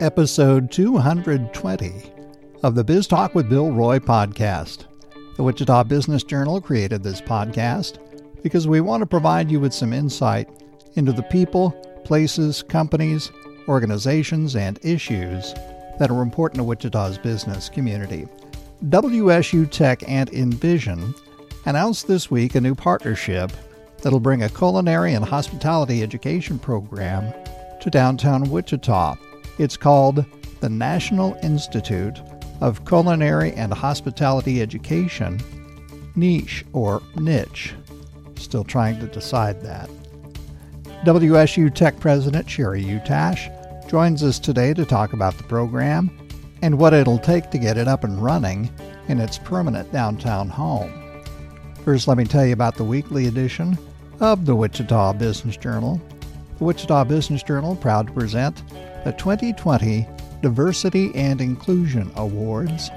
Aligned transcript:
Episode 0.00 0.70
220 0.70 2.12
of 2.62 2.74
the 2.74 2.84
Biz 2.84 3.06
Talk 3.06 3.34
with 3.34 3.48
Bill 3.48 3.72
Roy 3.72 3.98
podcast. 3.98 4.84
The 5.36 5.42
Wichita 5.42 5.84
Business 5.84 6.22
Journal 6.22 6.60
created 6.60 7.02
this 7.02 7.20
podcast 7.22 7.98
because 8.42 8.68
we 8.68 8.82
want 8.82 9.00
to 9.00 9.06
provide 9.06 9.50
you 9.50 9.60
with 9.60 9.72
some 9.72 9.94
insight 9.94 10.48
into 10.96 11.12
the 11.12 11.22
people, 11.22 11.70
places, 12.04 12.62
companies, 12.62 13.32
organizations, 13.66 14.56
and 14.56 14.78
issues 14.82 15.54
that 15.98 16.10
are 16.10 16.22
important 16.22 16.58
to 16.58 16.64
Wichita's 16.64 17.16
business 17.16 17.70
community. 17.70 18.28
WSU 18.84 19.70
Tech 19.70 20.06
and 20.06 20.28
Envision 20.34 21.14
announced 21.64 22.06
this 22.06 22.30
week 22.30 22.56
a 22.56 22.60
new 22.60 22.74
partnership 22.74 23.50
that'll 24.04 24.20
bring 24.20 24.42
a 24.42 24.50
culinary 24.50 25.14
and 25.14 25.24
hospitality 25.24 26.02
education 26.02 26.58
program 26.58 27.32
to 27.80 27.88
downtown 27.88 28.50
Wichita. 28.50 29.16
It's 29.58 29.78
called 29.78 30.26
the 30.60 30.68
National 30.68 31.34
Institute 31.42 32.20
of 32.60 32.84
Culinary 32.84 33.52
and 33.52 33.72
Hospitality 33.72 34.60
Education, 34.60 35.40
Niche 36.16 36.66
or 36.74 37.02
Niche. 37.16 37.72
Still 38.36 38.62
trying 38.62 39.00
to 39.00 39.06
decide 39.06 39.62
that. 39.62 39.88
WSU 41.06 41.74
Tech 41.74 41.98
President 41.98 42.46
Sheree 42.46 42.84
Utash 42.84 43.88
joins 43.88 44.22
us 44.22 44.38
today 44.38 44.74
to 44.74 44.84
talk 44.84 45.14
about 45.14 45.36
the 45.38 45.44
program 45.44 46.10
and 46.60 46.78
what 46.78 46.92
it'll 46.92 47.18
take 47.18 47.50
to 47.50 47.58
get 47.58 47.78
it 47.78 47.88
up 47.88 48.04
and 48.04 48.22
running 48.22 48.70
in 49.08 49.18
its 49.18 49.38
permanent 49.38 49.90
downtown 49.92 50.50
home. 50.50 50.92
First, 51.86 52.06
let 52.06 52.18
me 52.18 52.24
tell 52.24 52.44
you 52.44 52.52
about 52.52 52.76
the 52.76 52.84
weekly 52.84 53.26
edition 53.28 53.78
of 54.20 54.46
the 54.46 54.54
Wichita 54.54 55.14
Business 55.14 55.56
Journal. 55.56 56.00
The 56.58 56.64
Wichita 56.64 57.04
Business 57.04 57.42
Journal 57.42 57.76
proud 57.76 58.08
to 58.08 58.12
present 58.12 58.62
the 59.04 59.12
2020 59.12 60.06
Diversity 60.42 61.14
and 61.14 61.40
Inclusion 61.40 62.10
Awards. 62.16 62.90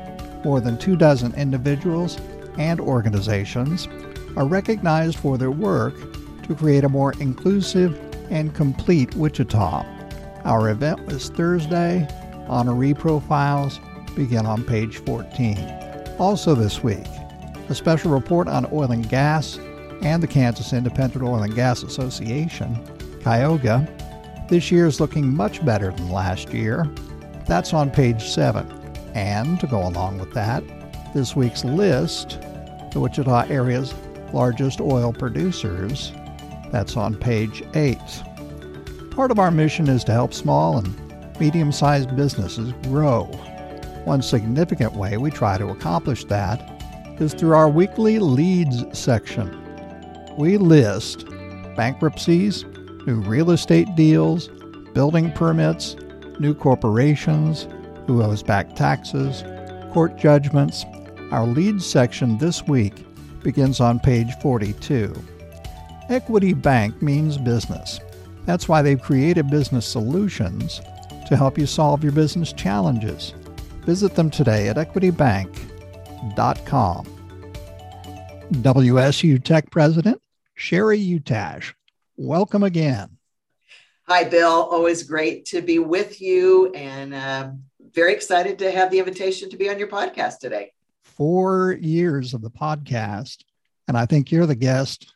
More 0.43 0.61
than 0.61 0.77
two 0.77 0.95
dozen 0.95 1.33
individuals 1.35 2.19
and 2.57 2.79
organizations 2.79 3.87
are 4.35 4.45
recognized 4.45 5.17
for 5.17 5.37
their 5.37 5.51
work 5.51 5.95
to 6.43 6.55
create 6.55 6.83
a 6.83 6.89
more 6.89 7.13
inclusive 7.19 7.99
and 8.29 8.53
complete 8.53 9.15
Wichita. 9.15 9.85
Our 10.43 10.69
event 10.69 11.05
was 11.07 11.29
Thursday. 11.29 12.07
Honoree 12.47 12.97
profiles 12.97 13.79
begin 14.15 14.45
on 14.45 14.63
page 14.63 14.97
14. 14.97 15.57
Also 16.19 16.55
this 16.55 16.83
week, 16.83 17.05
a 17.69 17.75
special 17.75 18.11
report 18.11 18.47
on 18.47 18.65
oil 18.71 18.91
and 18.91 19.07
gas 19.09 19.59
and 20.01 20.21
the 20.21 20.27
Kansas 20.27 20.73
Independent 20.73 21.23
Oil 21.23 21.43
and 21.43 21.55
Gas 21.55 21.83
Association, 21.83 22.75
KIOGA, 23.21 24.47
this 24.49 24.71
year 24.71 24.85
is 24.87 24.99
looking 24.99 25.35
much 25.35 25.63
better 25.65 25.91
than 25.91 26.09
last 26.09 26.53
year. 26.53 26.89
That's 27.45 27.73
on 27.73 27.91
page 27.91 28.23
7. 28.23 28.65
And 29.13 29.59
to 29.59 29.67
go 29.67 29.85
along 29.85 30.19
with 30.19 30.33
that, 30.33 30.63
this 31.13 31.35
week's 31.35 31.65
list, 31.65 32.39
the 32.93 32.99
Wichita 32.99 33.47
area's 33.49 33.93
largest 34.31 34.79
oil 34.79 35.11
producers, 35.11 36.13
that's 36.71 36.95
on 36.95 37.15
page 37.15 37.63
8. 37.73 37.97
Part 39.11 39.31
of 39.31 39.39
our 39.39 39.51
mission 39.51 39.89
is 39.89 40.03
to 40.05 40.13
help 40.13 40.33
small 40.33 40.77
and 40.77 41.39
medium 41.39 41.71
sized 41.71 42.15
businesses 42.15 42.71
grow. 42.83 43.23
One 44.05 44.21
significant 44.21 44.93
way 44.93 45.17
we 45.17 45.31
try 45.31 45.57
to 45.57 45.67
accomplish 45.67 46.23
that 46.25 46.61
is 47.19 47.33
through 47.33 47.55
our 47.55 47.67
weekly 47.67 48.19
leads 48.19 48.85
section. 48.97 49.66
We 50.37 50.57
list 50.57 51.25
bankruptcies, 51.75 52.63
new 53.07 53.19
real 53.21 53.49
estate 53.49 53.95
deals, 53.95 54.49
building 54.93 55.31
permits, 55.31 55.95
new 56.39 56.53
corporations, 56.53 57.67
who 58.05 58.21
owes 58.21 58.43
back 58.43 58.75
taxes, 58.75 59.43
court 59.93 60.15
judgments. 60.15 60.85
Our 61.31 61.47
lead 61.47 61.81
section 61.81 62.37
this 62.37 62.67
week 62.67 62.93
begins 63.41 63.79
on 63.79 63.99
page 63.99 64.31
42. 64.39 65.19
Equity 66.09 66.53
Bank 66.53 67.01
means 67.01 67.39
business. 67.39 67.99
That's 68.45 68.69
why 68.69 68.83
they've 68.83 69.01
created 69.01 69.49
business 69.49 69.87
solutions 69.87 70.81
to 71.27 71.35
help 71.35 71.57
you 71.57 71.65
solve 71.65 72.03
your 72.03 72.13
business 72.13 72.53
challenges. 72.53 73.33
Visit 73.85 74.13
them 74.13 74.29
today 74.29 74.69
at 74.69 74.75
equitybank.com. 74.75 77.05
WSU 78.51 79.43
Tech 79.43 79.71
President 79.71 80.21
Sheree 80.57 81.19
Utash 81.19 81.73
welcome 82.17 82.63
again. 82.63 83.09
Hi, 84.07 84.23
Bill. 84.23 84.49
Always 84.71 85.03
great 85.03 85.45
to 85.47 85.61
be 85.61 85.77
with 85.77 86.19
you 86.19 86.71
and 86.73 87.13
uh, 87.13 87.51
very 87.93 88.13
excited 88.13 88.57
to 88.59 88.71
have 88.71 88.89
the 88.89 88.97
invitation 88.97 89.49
to 89.51 89.57
be 89.57 89.69
on 89.69 89.77
your 89.77 89.87
podcast 89.87 90.39
today. 90.39 90.71
Four 91.03 91.73
years 91.73 92.33
of 92.33 92.41
the 92.41 92.49
podcast, 92.49 93.43
and 93.87 93.95
I 93.95 94.07
think 94.07 94.31
you're 94.31 94.47
the 94.47 94.55
guest 94.55 95.13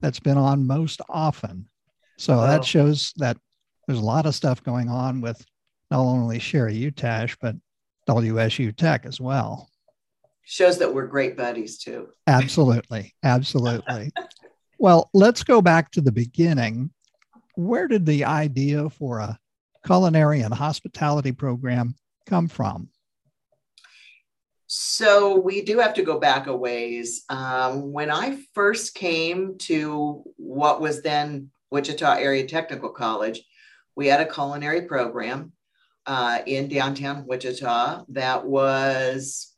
that's 0.00 0.20
been 0.20 0.38
on 0.38 0.66
most 0.66 1.00
often. 1.08 1.68
So 2.16 2.38
oh. 2.38 2.46
that 2.46 2.64
shows 2.64 3.12
that 3.16 3.36
there's 3.86 3.98
a 3.98 4.04
lot 4.04 4.26
of 4.26 4.34
stuff 4.34 4.62
going 4.62 4.88
on 4.88 5.20
with 5.20 5.44
not 5.90 6.00
only 6.00 6.38
Sheree 6.38 6.92
Utash, 6.92 7.36
but 7.40 7.56
WSU 8.08 8.74
Tech 8.76 9.04
as 9.04 9.20
well. 9.20 9.68
Shows 10.44 10.78
that 10.78 10.94
we're 10.94 11.08
great 11.08 11.36
buddies 11.36 11.78
too. 11.78 12.08
Absolutely. 12.28 13.14
Absolutely. 13.24 14.12
Well, 14.78 15.10
let's 15.14 15.42
go 15.42 15.62
back 15.62 15.90
to 15.92 16.00
the 16.00 16.12
beginning. 16.12 16.90
Where 17.54 17.88
did 17.88 18.04
the 18.04 18.24
idea 18.24 18.90
for 18.90 19.20
a 19.20 19.38
culinary 19.86 20.40
and 20.42 20.52
hospitality 20.52 21.32
program 21.32 21.94
come 22.26 22.48
from? 22.48 22.88
So 24.66 25.38
we 25.38 25.62
do 25.62 25.78
have 25.78 25.94
to 25.94 26.02
go 26.02 26.18
back 26.18 26.48
a 26.48 26.56
ways. 26.56 27.24
Um, 27.28 27.92
when 27.92 28.10
I 28.10 28.38
first 28.52 28.94
came 28.94 29.56
to 29.58 30.24
what 30.36 30.80
was 30.80 31.02
then 31.02 31.50
Wichita 31.70 32.14
Area 32.14 32.46
Technical 32.46 32.90
College, 32.90 33.42
we 33.94 34.08
had 34.08 34.20
a 34.20 34.30
culinary 34.30 34.82
program 34.82 35.52
uh, 36.04 36.40
in 36.46 36.68
downtown 36.68 37.26
Wichita 37.26 38.04
that 38.08 38.44
was 38.44 39.52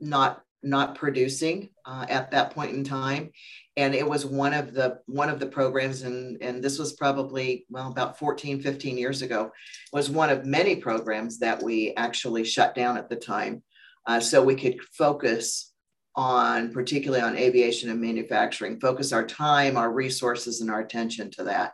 not 0.00 0.42
not 0.62 0.94
producing 0.94 1.70
uh, 1.84 2.06
at 2.08 2.30
that 2.30 2.52
point 2.52 2.74
in 2.74 2.84
time. 2.84 3.30
And 3.76 3.94
it 3.94 4.08
was 4.08 4.26
one 4.26 4.54
of 4.54 4.74
the 4.74 4.98
one 5.06 5.28
of 5.28 5.40
the 5.40 5.46
programs 5.46 6.02
and 6.02 6.40
and 6.42 6.62
this 6.62 6.78
was 6.78 6.92
probably 6.92 7.66
well 7.70 7.90
about 7.90 8.18
14 8.18 8.60
15 8.60 8.98
years 8.98 9.22
ago 9.22 9.50
was 9.92 10.10
one 10.10 10.30
of 10.30 10.44
many 10.44 10.76
programs 10.76 11.38
that 11.38 11.62
we 11.62 11.94
actually 11.96 12.44
shut 12.44 12.74
down 12.74 12.96
at 12.96 13.08
the 13.08 13.16
time. 13.16 13.62
Uh, 14.06 14.20
so 14.20 14.42
we 14.42 14.54
could 14.54 14.78
focus 14.92 15.72
on 16.14 16.70
particularly 16.72 17.22
on 17.22 17.38
aviation 17.38 17.88
and 17.88 18.00
manufacturing 18.00 18.78
focus 18.78 19.12
our 19.12 19.26
time 19.26 19.78
our 19.78 19.90
resources 19.90 20.60
and 20.60 20.70
our 20.70 20.80
attention 20.80 21.30
to 21.30 21.44
that 21.44 21.72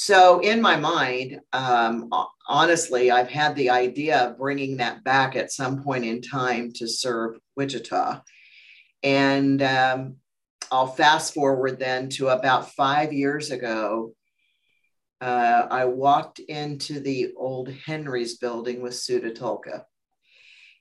so 0.00 0.38
in 0.40 0.62
my 0.62 0.76
mind 0.76 1.40
um, 1.52 2.08
honestly 2.48 3.10
i've 3.10 3.30
had 3.30 3.56
the 3.56 3.70
idea 3.70 4.18
of 4.18 4.38
bringing 4.38 4.76
that 4.76 5.02
back 5.02 5.34
at 5.34 5.50
some 5.50 5.82
point 5.82 6.04
in 6.04 6.22
time 6.22 6.70
to 6.72 6.86
serve 6.86 7.36
wichita 7.56 8.20
and 9.02 9.62
um, 9.62 10.16
I'll 10.70 10.86
fast 10.86 11.34
forward 11.34 11.78
then 11.78 12.08
to 12.10 12.28
about 12.28 12.72
five 12.72 13.12
years 13.12 13.50
ago. 13.50 14.12
Uh, 15.20 15.66
I 15.70 15.86
walked 15.86 16.38
into 16.38 17.00
the 17.00 17.32
old 17.36 17.70
Henry's 17.70 18.38
building 18.38 18.82
with 18.82 18.94
Sue 18.94 19.20
Tolka. 19.20 19.84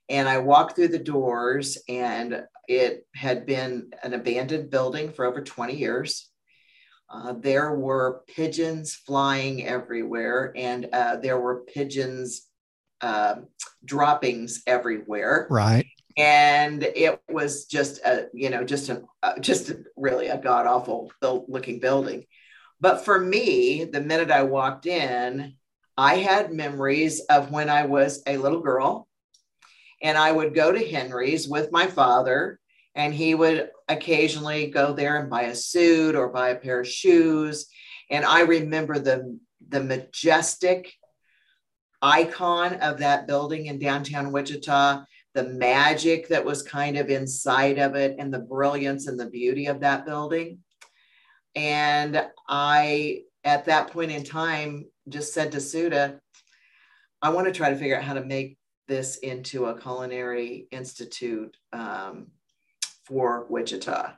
And 0.09 0.27
I 0.29 0.37
walked 0.37 0.75
through 0.75 0.89
the 0.89 0.99
doors, 0.99 1.77
and 1.89 2.43
it 2.67 3.05
had 3.13 3.45
been 3.45 3.91
an 4.03 4.13
abandoned 4.13 4.69
building 4.69 5.11
for 5.11 5.25
over 5.25 5.41
20 5.41 5.75
years. 5.75 6.29
Uh, 7.09 7.33
there 7.33 7.73
were 7.73 8.23
pigeons 8.27 8.93
flying 8.93 9.65
everywhere, 9.65 10.51
and 10.55 10.87
uh, 10.91 11.15
there 11.17 11.39
were 11.39 11.61
pigeons 11.61 12.47
uh, 13.01 13.35
droppings 13.85 14.61
everywhere. 14.67 15.47
Right 15.49 15.87
and 16.17 16.81
it 16.81 17.21
was 17.29 17.65
just 17.65 17.99
a 17.99 18.27
you 18.33 18.49
know 18.49 18.63
just 18.63 18.89
a 18.89 19.03
uh, 19.23 19.39
just 19.39 19.69
a, 19.69 19.83
really 19.95 20.27
a 20.27 20.37
god 20.37 20.65
awful 20.65 21.11
looking 21.47 21.79
building 21.79 22.25
but 22.81 23.05
for 23.05 23.19
me 23.19 23.85
the 23.85 24.01
minute 24.01 24.31
i 24.31 24.43
walked 24.43 24.87
in 24.87 25.53
i 25.95 26.15
had 26.15 26.51
memories 26.51 27.19
of 27.29 27.51
when 27.51 27.69
i 27.69 27.85
was 27.85 28.23
a 28.25 28.37
little 28.37 28.61
girl 28.61 29.07
and 30.01 30.17
i 30.17 30.31
would 30.31 30.55
go 30.55 30.71
to 30.71 30.89
henry's 30.89 31.47
with 31.47 31.71
my 31.71 31.85
father 31.85 32.59
and 32.97 33.13
he 33.13 33.33
would 33.33 33.69
occasionally 33.87 34.67
go 34.67 34.91
there 34.91 35.17
and 35.17 35.29
buy 35.29 35.43
a 35.43 35.55
suit 35.55 36.15
or 36.15 36.27
buy 36.27 36.49
a 36.49 36.55
pair 36.55 36.81
of 36.81 36.87
shoes 36.87 37.67
and 38.09 38.25
i 38.25 38.41
remember 38.41 38.99
the 38.99 39.39
the 39.69 39.81
majestic 39.81 40.93
icon 42.01 42.73
of 42.75 42.97
that 42.99 43.25
building 43.25 43.67
in 43.67 43.79
downtown 43.79 44.33
wichita 44.33 45.03
the 45.37 45.43
magic 45.43 46.27
that 46.29 46.43
was 46.43 46.63
kind 46.63 46.97
of 46.97 47.11
inside 47.11 47.77
of 47.77 47.93
it 47.93 48.15
and 48.17 48.33
the 48.33 48.39
brilliance 48.39 49.05
and 49.05 49.19
the 49.19 49.29
beauty 49.29 49.67
of 49.67 49.81
that 49.81 50.03
building. 50.03 50.57
And 51.55 52.25
I, 52.49 53.21
at 53.43 53.65
that 53.65 53.91
point 53.91 54.09
in 54.09 54.23
time, 54.23 54.85
just 55.07 55.35
said 55.35 55.51
to 55.51 55.61
Suda, 55.61 56.19
I 57.21 57.29
want 57.29 57.45
to 57.45 57.53
try 57.53 57.69
to 57.69 57.75
figure 57.75 57.95
out 57.95 58.03
how 58.03 58.15
to 58.15 58.25
make 58.25 58.57
this 58.87 59.17
into 59.17 59.67
a 59.67 59.79
culinary 59.79 60.65
institute 60.71 61.55
um, 61.71 62.31
for 63.07 63.45
Wichita. 63.49 64.13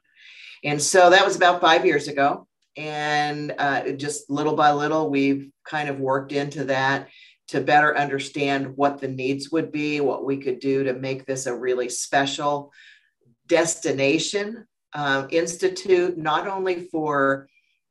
And 0.63 0.81
so 0.81 1.09
that 1.09 1.25
was 1.25 1.35
about 1.35 1.61
five 1.61 1.85
years 1.85 2.07
ago. 2.07 2.47
And 2.75 3.53
uh, 3.57 3.91
just 3.91 4.29
little 4.29 4.55
by 4.55 4.71
little, 4.71 5.09
we've 5.09 5.49
kind 5.65 5.89
of 5.89 5.99
worked 5.99 6.31
into 6.31 6.65
that 6.65 7.09
to 7.49 7.61
better 7.61 7.97
understand 7.97 8.77
what 8.77 8.99
the 8.99 9.07
needs 9.07 9.51
would 9.51 9.71
be, 9.71 9.99
what 10.01 10.25
we 10.25 10.37
could 10.37 10.59
do 10.59 10.83
to 10.83 10.93
make 10.93 11.25
this 11.25 11.45
a 11.45 11.55
really 11.55 11.89
special 11.89 12.71
destination 13.47 14.65
um, 14.93 15.27
institute, 15.31 16.17
not 16.17 16.47
only 16.47 16.87
for 16.89 17.47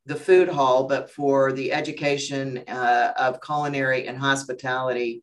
the 0.07 0.15
food 0.15 0.49
hall, 0.49 0.85
but 0.85 1.11
for 1.11 1.53
the 1.53 1.73
education 1.73 2.63
uh, 2.69 3.13
of 3.19 3.43
culinary 3.43 4.07
and 4.07 4.17
hospitality. 4.17 5.23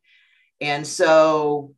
And 0.62 0.86
so 0.86 1.74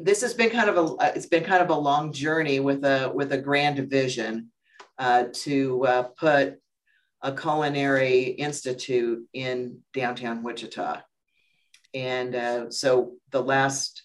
this 0.00 0.20
has 0.20 0.34
been 0.34 0.50
kind 0.50 0.70
of 0.70 0.76
a 0.76 1.12
it's 1.16 1.26
been 1.26 1.44
kind 1.44 1.62
of 1.62 1.70
a 1.70 1.74
long 1.74 2.12
journey 2.12 2.60
with 2.60 2.84
a 2.84 3.10
with 3.12 3.32
a 3.32 3.38
grand 3.38 3.78
vision 3.90 4.50
uh, 4.98 5.24
to 5.32 5.84
uh, 5.86 6.02
put 6.18 6.58
a 7.22 7.34
culinary 7.34 8.22
institute 8.24 9.26
in 9.32 9.80
downtown 9.92 10.42
Wichita. 10.42 11.00
And 11.94 12.34
uh, 12.34 12.70
so 12.70 13.14
the 13.30 13.42
last, 13.42 14.02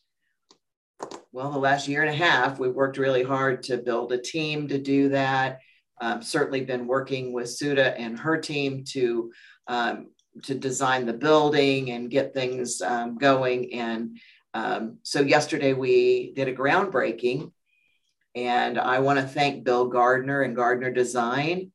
well, 1.32 1.52
the 1.52 1.60
last 1.60 1.88
year 1.88 2.02
and 2.02 2.10
a 2.10 2.26
half, 2.26 2.60
we 2.60 2.70
worked 2.70 2.98
really 2.98 3.24
hard 3.24 3.64
to 3.64 3.78
build 3.78 4.12
a 4.14 4.18
team 4.18 4.68
to 4.70 4.78
do 4.78 5.10
that. 5.10 5.60
Um, 6.02 6.22
certainly 6.22 6.62
been 6.62 6.88
working 6.88 7.34
with 7.34 7.50
Suda 7.50 7.98
and 7.98 8.20
her 8.20 8.38
team 8.38 8.84
to 8.90 9.32
um, 9.68 10.08
to 10.42 10.56
design 10.56 11.06
the 11.06 11.14
building 11.14 11.92
and 11.92 12.10
get 12.10 12.34
things 12.34 12.82
um, 12.82 13.18
going. 13.18 13.72
And 13.74 14.18
um, 14.54 15.00
so 15.04 15.22
yesterday 15.22 15.74
we 15.74 16.34
did 16.34 16.48
a 16.48 16.56
groundbreaking, 16.56 17.52
and 18.36 18.78
I 18.78 19.00
want 19.00 19.20
to 19.20 19.26
thank 19.26 19.64
Bill 19.64 19.88
Gardner 19.88 20.42
and 20.42 20.56
Gardner 20.56 20.92
Design. 20.92 21.72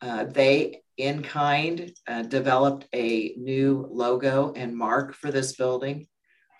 Uh, 0.00 0.24
they 0.24 0.82
in 0.96 1.22
kind 1.22 1.92
uh, 2.06 2.22
developed 2.22 2.86
a 2.94 3.34
new 3.38 3.88
logo 3.90 4.52
and 4.54 4.76
mark 4.76 5.14
for 5.14 5.30
this 5.30 5.54
building 5.56 6.06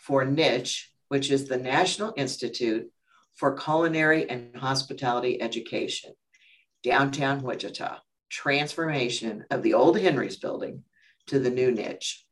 for 0.00 0.24
Niche, 0.24 0.90
which 1.08 1.30
is 1.30 1.46
the 1.46 1.58
National 1.58 2.14
Institute 2.16 2.90
for 3.36 3.56
Culinary 3.56 4.28
and 4.28 4.56
Hospitality 4.56 5.40
Education, 5.40 6.12
downtown 6.82 7.42
Wichita. 7.42 7.98
Transformation 8.30 9.44
of 9.50 9.62
the 9.62 9.74
old 9.74 9.98
Henry's 9.98 10.38
building 10.38 10.84
to 11.26 11.38
the 11.38 11.50
new 11.50 11.70
niche. 11.70 12.24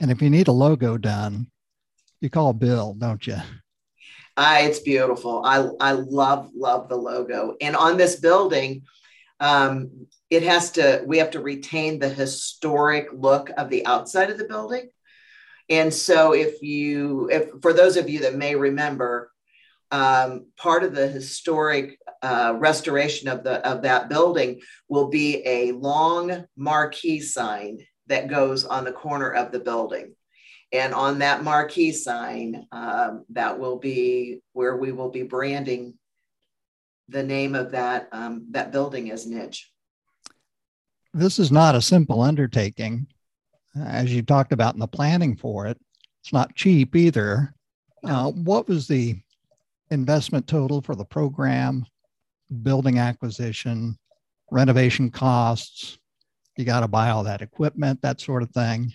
And 0.00 0.10
if 0.10 0.20
you 0.20 0.30
need 0.30 0.48
a 0.48 0.52
logo 0.52 0.96
done, 0.96 1.46
you 2.20 2.30
call 2.30 2.52
Bill, 2.52 2.94
don't 2.94 3.26
you? 3.26 3.36
Uh, 4.36 4.58
it's 4.60 4.80
beautiful. 4.80 5.42
I, 5.44 5.68
I 5.80 5.92
love, 5.92 6.50
love 6.54 6.88
the 6.88 6.96
logo. 6.96 7.56
And 7.60 7.74
on 7.74 7.96
this 7.96 8.16
building, 8.16 8.82
um, 9.40 10.06
it 10.30 10.42
has 10.42 10.72
to 10.72 11.02
we 11.06 11.18
have 11.18 11.30
to 11.32 11.40
retain 11.40 11.98
the 11.98 12.08
historic 12.08 13.08
look 13.12 13.50
of 13.56 13.70
the 13.70 13.86
outside 13.86 14.30
of 14.30 14.38
the 14.38 14.44
building 14.44 14.88
and 15.68 15.92
so 15.92 16.32
if 16.32 16.62
you 16.62 17.28
if 17.30 17.48
for 17.62 17.72
those 17.72 17.96
of 17.96 18.08
you 18.08 18.20
that 18.20 18.36
may 18.36 18.54
remember 18.54 19.30
um, 19.92 20.46
part 20.56 20.82
of 20.82 20.94
the 20.94 21.06
historic 21.06 21.98
uh, 22.22 22.54
restoration 22.58 23.28
of 23.28 23.44
the 23.44 23.66
of 23.66 23.82
that 23.82 24.08
building 24.08 24.60
will 24.88 25.08
be 25.08 25.42
a 25.46 25.72
long 25.72 26.44
marquee 26.56 27.20
sign 27.20 27.78
that 28.06 28.28
goes 28.28 28.64
on 28.64 28.84
the 28.84 28.92
corner 28.92 29.30
of 29.30 29.52
the 29.52 29.60
building 29.60 30.14
and 30.72 30.94
on 30.94 31.18
that 31.20 31.44
marquee 31.44 31.92
sign 31.92 32.66
um, 32.72 33.24
that 33.30 33.58
will 33.58 33.78
be 33.78 34.40
where 34.52 34.76
we 34.76 34.92
will 34.92 35.10
be 35.10 35.22
branding 35.22 35.94
the 37.08 37.22
name 37.22 37.54
of 37.54 37.72
that 37.72 38.08
um, 38.12 38.46
that 38.50 38.72
building 38.72 39.10
as 39.10 39.26
niche 39.26 39.70
this 41.16 41.38
is 41.38 41.50
not 41.50 41.74
a 41.74 41.80
simple 41.80 42.20
undertaking. 42.20 43.06
As 43.74 44.14
you 44.14 44.20
talked 44.20 44.52
about 44.52 44.74
in 44.74 44.80
the 44.80 44.86
planning 44.86 45.34
for 45.34 45.66
it, 45.66 45.78
it's 46.20 46.32
not 46.32 46.54
cheap 46.54 46.94
either. 46.94 47.54
Uh, 48.04 48.32
what 48.32 48.68
was 48.68 48.86
the 48.86 49.18
investment 49.90 50.46
total 50.46 50.82
for 50.82 50.94
the 50.94 51.06
program, 51.06 51.86
building 52.62 52.98
acquisition, 52.98 53.98
renovation 54.50 55.10
costs? 55.10 55.98
You 56.56 56.64
got 56.64 56.80
to 56.80 56.88
buy 56.88 57.10
all 57.10 57.24
that 57.24 57.42
equipment, 57.42 58.02
that 58.02 58.20
sort 58.20 58.42
of 58.42 58.50
thing. 58.50 58.92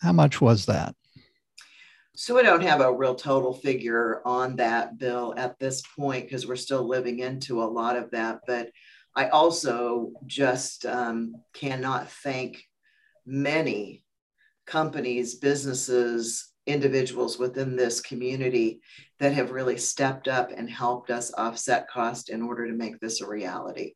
How 0.00 0.12
much 0.12 0.40
was 0.40 0.66
that? 0.66 0.94
So 2.16 2.34
we 2.34 2.42
don't 2.42 2.62
have 2.62 2.80
a 2.82 2.92
real 2.92 3.14
total 3.14 3.54
figure 3.54 4.20
on 4.26 4.56
that 4.56 4.98
bill 4.98 5.32
at 5.38 5.58
this 5.58 5.82
point 5.96 6.24
because 6.24 6.46
we're 6.46 6.56
still 6.56 6.86
living 6.86 7.20
into 7.20 7.62
a 7.62 7.64
lot 7.64 7.96
of 7.96 8.10
that. 8.10 8.40
But 8.46 8.70
I 9.16 9.28
also 9.28 10.12
just 10.26 10.84
um, 10.84 11.34
cannot 11.54 12.10
thank 12.10 12.62
many 13.24 14.04
companies, 14.66 15.36
businesses, 15.36 16.52
individuals 16.66 17.38
within 17.38 17.74
this 17.74 18.00
community 18.00 18.80
that 19.18 19.32
have 19.32 19.50
really 19.50 19.76
stepped 19.76 20.28
up 20.28 20.50
and 20.54 20.68
helped 20.68 21.10
us 21.10 21.32
offset 21.34 21.88
cost 21.88 22.28
in 22.28 22.42
order 22.42 22.66
to 22.66 22.74
make 22.74 23.00
this 23.00 23.20
a 23.20 23.26
reality. 23.26 23.94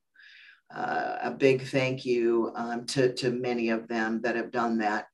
Uh, 0.74 1.18
a 1.22 1.30
big 1.30 1.62
thank 1.62 2.04
you 2.04 2.50
um, 2.56 2.84
to, 2.84 3.12
to 3.14 3.30
many 3.30 3.68
of 3.68 3.86
them 3.86 4.20
that 4.22 4.34
have 4.34 4.50
done 4.50 4.78
that. 4.78 5.06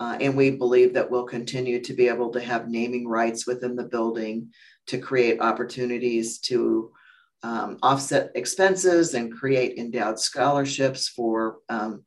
Uh, 0.00 0.16
and 0.20 0.36
we 0.36 0.50
believe 0.50 0.94
that 0.94 1.10
we'll 1.10 1.24
continue 1.24 1.80
to 1.80 1.92
be 1.92 2.08
able 2.08 2.30
to 2.30 2.40
have 2.40 2.68
naming 2.68 3.06
rights 3.06 3.46
within 3.46 3.76
the 3.76 3.84
building 3.84 4.48
to 4.86 4.98
create 4.98 5.40
opportunities 5.40 6.38
to 6.38 6.90
um, 7.42 7.78
offset 7.82 8.30
expenses 8.34 9.14
and 9.14 9.32
create 9.32 9.78
endowed 9.78 10.18
scholarships 10.18 11.08
for 11.08 11.58
um, 11.68 12.04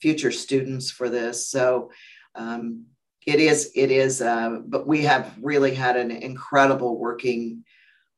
future 0.00 0.32
students 0.32 0.90
for 0.90 1.08
this. 1.08 1.48
So 1.48 1.90
um, 2.34 2.86
it 3.26 3.40
is, 3.40 3.70
it 3.74 3.90
is, 3.90 4.20
uh, 4.20 4.58
but 4.66 4.86
we 4.86 5.02
have 5.02 5.32
really 5.40 5.74
had 5.74 5.96
an 5.96 6.10
incredible 6.10 6.98
working 6.98 7.64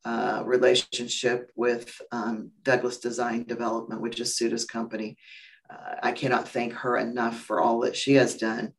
uh, 0.05 0.43
relationship 0.45 1.51
with 1.55 2.01
um, 2.11 2.51
Douglas 2.63 2.97
Design 2.97 3.43
Development, 3.43 4.01
which 4.01 4.19
is 4.19 4.35
Suda's 4.35 4.65
company. 4.65 5.17
Uh, 5.69 5.95
I 6.03 6.11
cannot 6.11 6.47
thank 6.47 6.73
her 6.73 6.97
enough 6.97 7.37
for 7.37 7.61
all 7.61 7.81
that 7.81 7.95
she 7.95 8.15
has 8.15 8.35
done 8.35 8.73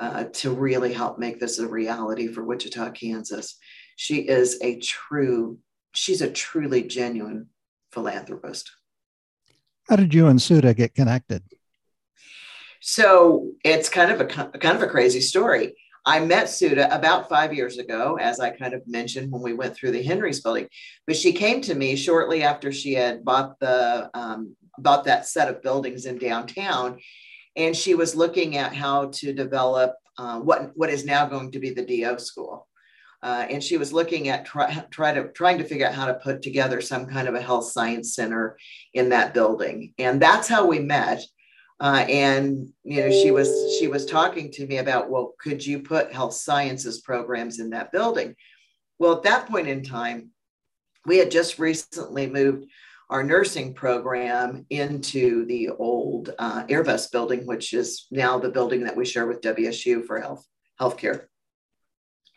uh, 0.00 0.24
to 0.32 0.52
really 0.52 0.92
help 0.92 1.18
make 1.18 1.40
this 1.40 1.58
a 1.58 1.66
reality 1.66 2.28
for 2.28 2.44
Wichita, 2.44 2.90
Kansas. 2.92 3.58
She 3.96 4.20
is 4.20 4.58
a 4.62 4.78
true 4.78 5.58
she's 5.94 6.22
a 6.22 6.30
truly 6.30 6.82
genuine 6.82 7.48
philanthropist. 7.90 8.70
How 9.88 9.96
did 9.96 10.14
you 10.14 10.28
and 10.28 10.40
Suda 10.40 10.74
get 10.74 10.94
connected? 10.94 11.42
So 12.80 13.52
it's 13.64 13.88
kind 13.88 14.10
of 14.10 14.20
a 14.20 14.24
kind 14.24 14.76
of 14.76 14.82
a 14.82 14.88
crazy 14.88 15.20
story. 15.20 15.74
I 16.04 16.20
met 16.20 16.48
Suda 16.48 16.94
about 16.94 17.28
five 17.28 17.54
years 17.54 17.78
ago, 17.78 18.18
as 18.20 18.40
I 18.40 18.50
kind 18.50 18.74
of 18.74 18.86
mentioned 18.86 19.30
when 19.30 19.42
we 19.42 19.52
went 19.52 19.74
through 19.74 19.92
the 19.92 20.02
Henry's 20.02 20.40
building. 20.40 20.68
But 21.06 21.16
she 21.16 21.32
came 21.32 21.60
to 21.62 21.74
me 21.74 21.94
shortly 21.94 22.42
after 22.42 22.72
she 22.72 22.94
had 22.94 23.24
bought 23.24 23.58
the 23.60 24.10
um, 24.14 24.56
bought 24.78 25.04
that 25.04 25.26
set 25.26 25.48
of 25.48 25.62
buildings 25.62 26.06
in 26.06 26.18
downtown, 26.18 26.98
and 27.56 27.76
she 27.76 27.94
was 27.94 28.16
looking 28.16 28.56
at 28.56 28.74
how 28.74 29.10
to 29.14 29.32
develop 29.32 29.94
uh, 30.18 30.40
what 30.40 30.72
what 30.74 30.90
is 30.90 31.04
now 31.04 31.26
going 31.26 31.52
to 31.52 31.60
be 31.60 31.70
the 31.70 31.84
DO 31.84 32.18
school. 32.18 32.66
Uh, 33.22 33.46
and 33.48 33.62
she 33.62 33.76
was 33.76 33.92
looking 33.92 34.28
at 34.28 34.44
try, 34.44 34.84
try 34.90 35.14
to 35.14 35.28
trying 35.28 35.58
to 35.58 35.64
figure 35.64 35.86
out 35.86 35.94
how 35.94 36.06
to 36.06 36.14
put 36.14 36.42
together 36.42 36.80
some 36.80 37.06
kind 37.06 37.28
of 37.28 37.36
a 37.36 37.40
health 37.40 37.70
science 37.70 38.16
center 38.16 38.58
in 38.94 39.10
that 39.10 39.32
building 39.32 39.94
and 39.96 40.20
that's 40.20 40.48
how 40.48 40.66
we 40.66 40.80
met 40.80 41.22
uh, 41.82 42.06
and 42.08 42.72
you 42.84 43.00
know 43.00 43.10
she 43.10 43.32
was 43.32 43.76
she 43.78 43.88
was 43.88 44.06
talking 44.06 44.50
to 44.52 44.66
me 44.66 44.78
about 44.78 45.10
well 45.10 45.34
could 45.38 45.64
you 45.66 45.80
put 45.80 46.12
health 46.12 46.32
sciences 46.32 47.00
programs 47.00 47.58
in 47.58 47.70
that 47.70 47.90
building 47.92 48.34
well 48.98 49.16
at 49.16 49.24
that 49.24 49.48
point 49.48 49.66
in 49.66 49.82
time 49.82 50.30
we 51.04 51.18
had 51.18 51.30
just 51.30 51.58
recently 51.58 52.28
moved 52.28 52.64
our 53.10 53.24
nursing 53.24 53.74
program 53.74 54.64
into 54.70 55.44
the 55.46 55.70
old 55.70 56.32
uh, 56.38 56.64
airbus 56.66 57.10
building 57.10 57.44
which 57.46 57.74
is 57.74 58.06
now 58.12 58.38
the 58.38 58.48
building 58.48 58.84
that 58.84 58.96
we 58.96 59.04
share 59.04 59.26
with 59.26 59.42
wsu 59.42 60.06
for 60.06 60.20
health 60.20 60.46
healthcare 60.80 61.24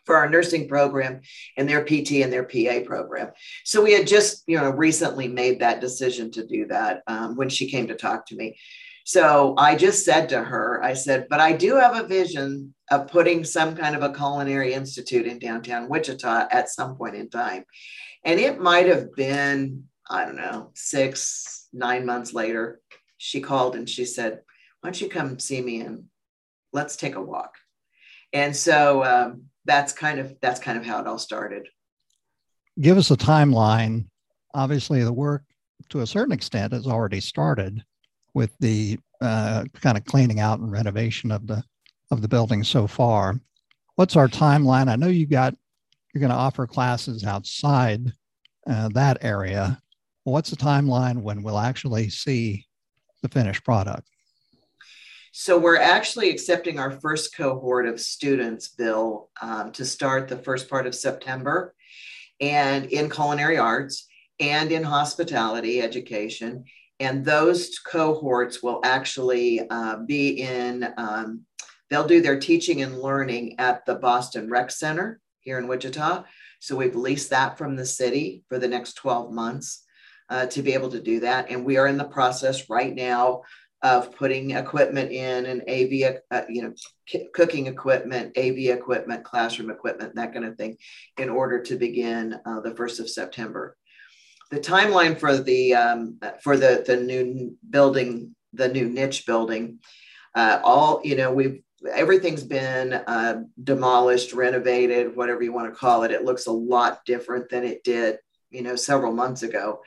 for 0.06 0.16
our 0.16 0.28
nursing 0.28 0.68
program 0.68 1.20
and 1.56 1.68
their 1.68 1.84
PT 1.84 2.22
and 2.22 2.32
their 2.32 2.44
PA 2.44 2.86
program. 2.86 3.32
So 3.64 3.82
we 3.82 3.92
had 3.92 4.06
just, 4.06 4.44
you 4.46 4.56
know, 4.56 4.70
recently 4.70 5.26
made 5.26 5.58
that 5.58 5.80
decision 5.80 6.30
to 6.30 6.46
do 6.46 6.66
that 6.68 7.02
um, 7.08 7.34
when 7.34 7.48
she 7.48 7.68
came 7.68 7.88
to 7.88 7.96
talk 7.96 8.24
to 8.26 8.36
me. 8.36 8.56
So 9.06 9.54
I 9.56 9.76
just 9.76 10.04
said 10.04 10.30
to 10.30 10.42
her, 10.42 10.82
I 10.82 10.94
said, 10.94 11.28
but 11.30 11.38
I 11.38 11.52
do 11.52 11.76
have 11.76 11.94
a 11.94 12.08
vision 12.08 12.74
of 12.90 13.06
putting 13.06 13.44
some 13.44 13.76
kind 13.76 13.94
of 13.94 14.02
a 14.02 14.12
culinary 14.12 14.74
institute 14.74 15.26
in 15.26 15.38
downtown 15.38 15.88
Wichita 15.88 16.48
at 16.50 16.70
some 16.70 16.96
point 16.96 17.14
in 17.14 17.30
time. 17.30 17.64
And 18.24 18.40
it 18.40 18.60
might 18.60 18.88
have 18.88 19.14
been, 19.14 19.84
I 20.10 20.24
don't 20.24 20.34
know, 20.34 20.72
six, 20.74 21.68
nine 21.72 22.04
months 22.04 22.34
later, 22.34 22.80
she 23.16 23.40
called 23.40 23.76
and 23.76 23.88
she 23.88 24.04
said, 24.04 24.40
Why 24.80 24.88
don't 24.88 25.00
you 25.00 25.08
come 25.08 25.38
see 25.38 25.62
me 25.62 25.82
and 25.82 26.06
let's 26.72 26.96
take 26.96 27.14
a 27.14 27.22
walk? 27.22 27.54
And 28.32 28.56
so 28.56 29.04
um, 29.04 29.44
that's 29.66 29.92
kind 29.92 30.18
of 30.18 30.34
that's 30.42 30.58
kind 30.58 30.76
of 30.76 30.84
how 30.84 31.00
it 31.00 31.06
all 31.06 31.20
started. 31.20 31.68
Give 32.80 32.98
us 32.98 33.12
a 33.12 33.16
timeline. 33.16 34.06
Obviously, 34.52 35.04
the 35.04 35.12
work 35.12 35.44
to 35.90 36.00
a 36.00 36.06
certain 36.08 36.32
extent 36.32 36.72
has 36.72 36.88
already 36.88 37.20
started 37.20 37.84
with 38.36 38.54
the 38.60 38.98
uh, 39.22 39.64
kind 39.80 39.96
of 39.96 40.04
cleaning 40.04 40.40
out 40.40 40.58
and 40.60 40.70
renovation 40.70 41.32
of 41.32 41.46
the 41.46 41.64
of 42.10 42.20
the 42.20 42.28
building 42.28 42.62
so 42.62 42.86
far. 42.86 43.40
What's 43.94 44.14
our 44.14 44.28
timeline? 44.28 44.88
I 44.88 44.96
know 44.96 45.06
you 45.08 45.26
got 45.26 45.54
you're 46.12 46.20
going 46.20 46.30
to 46.30 46.36
offer 46.36 46.66
classes 46.66 47.24
outside 47.24 48.12
uh, 48.68 48.90
that 48.92 49.18
area. 49.22 49.80
What's 50.24 50.50
the 50.50 50.56
timeline 50.56 51.22
when 51.22 51.42
we'll 51.42 51.58
actually 51.58 52.10
see 52.10 52.66
the 53.22 53.30
finished 53.30 53.64
product? 53.64 54.06
So 55.32 55.58
we're 55.58 55.80
actually 55.80 56.28
accepting 56.28 56.78
our 56.78 56.90
first 56.90 57.34
cohort 57.34 57.86
of 57.86 58.00
students, 58.00 58.68
Bill, 58.68 59.30
um, 59.40 59.72
to 59.72 59.84
start 59.86 60.28
the 60.28 60.38
first 60.38 60.68
part 60.68 60.86
of 60.86 60.94
September, 60.94 61.74
and 62.38 62.84
in 62.86 63.08
culinary 63.08 63.56
arts 63.56 64.06
and 64.38 64.70
in 64.72 64.82
hospitality 64.82 65.80
education. 65.80 66.64
And 67.00 67.24
those 67.24 67.78
cohorts 67.78 68.62
will 68.62 68.80
actually 68.84 69.68
uh, 69.68 69.98
be 70.06 70.40
in, 70.40 70.92
um, 70.96 71.42
they'll 71.90 72.06
do 72.06 72.22
their 72.22 72.38
teaching 72.38 72.82
and 72.82 72.98
learning 72.98 73.58
at 73.58 73.84
the 73.84 73.96
Boston 73.96 74.50
Rec 74.50 74.70
Center 74.70 75.20
here 75.40 75.58
in 75.58 75.68
Wichita. 75.68 76.24
So 76.60 76.76
we've 76.76 76.96
leased 76.96 77.30
that 77.30 77.58
from 77.58 77.76
the 77.76 77.84
city 77.84 78.44
for 78.48 78.58
the 78.58 78.68
next 78.68 78.94
12 78.94 79.30
months 79.30 79.84
uh, 80.28 80.46
to 80.46 80.62
be 80.62 80.74
able 80.74 80.90
to 80.90 81.00
do 81.00 81.20
that. 81.20 81.50
And 81.50 81.64
we 81.64 81.76
are 81.76 81.86
in 81.86 81.98
the 81.98 82.04
process 82.04 82.68
right 82.70 82.94
now 82.94 83.42
of 83.82 84.16
putting 84.16 84.52
equipment 84.52 85.12
in 85.12 85.46
and 85.46 85.62
AV, 85.68 86.20
uh, 86.30 86.42
you 86.48 86.62
know, 86.62 86.72
c- 87.06 87.28
cooking 87.34 87.66
equipment, 87.66 88.36
AV 88.36 88.76
equipment, 88.76 89.22
classroom 89.22 89.70
equipment, 89.70 90.14
that 90.14 90.32
kind 90.32 90.44
of 90.44 90.56
thing, 90.56 90.76
in 91.18 91.28
order 91.28 91.62
to 91.62 91.76
begin 91.76 92.36
uh, 92.46 92.60
the 92.60 92.74
first 92.74 93.00
of 93.00 93.10
September. 93.10 93.76
The 94.50 94.60
timeline 94.60 95.18
for 95.18 95.36
the 95.36 95.74
um, 95.74 96.20
for 96.42 96.56
the 96.56 96.84
the 96.86 96.96
new 96.96 97.56
building, 97.68 98.34
the 98.52 98.68
new 98.68 98.88
niche 98.88 99.26
building, 99.26 99.80
uh, 100.34 100.60
all 100.62 101.00
you 101.04 101.16
know, 101.16 101.32
we've 101.32 101.62
everything's 101.92 102.44
been 102.44 102.92
uh, 102.92 103.42
demolished, 103.62 104.32
renovated, 104.32 105.16
whatever 105.16 105.42
you 105.42 105.52
want 105.52 105.72
to 105.72 105.78
call 105.78 106.04
it. 106.04 106.10
It 106.10 106.24
looks 106.24 106.46
a 106.46 106.52
lot 106.52 107.04
different 107.04 107.48
than 107.48 107.64
it 107.64 107.84
did, 107.84 108.18
you 108.50 108.62
know, 108.62 108.76
several 108.76 109.12
months 109.12 109.42
ago. 109.42 109.80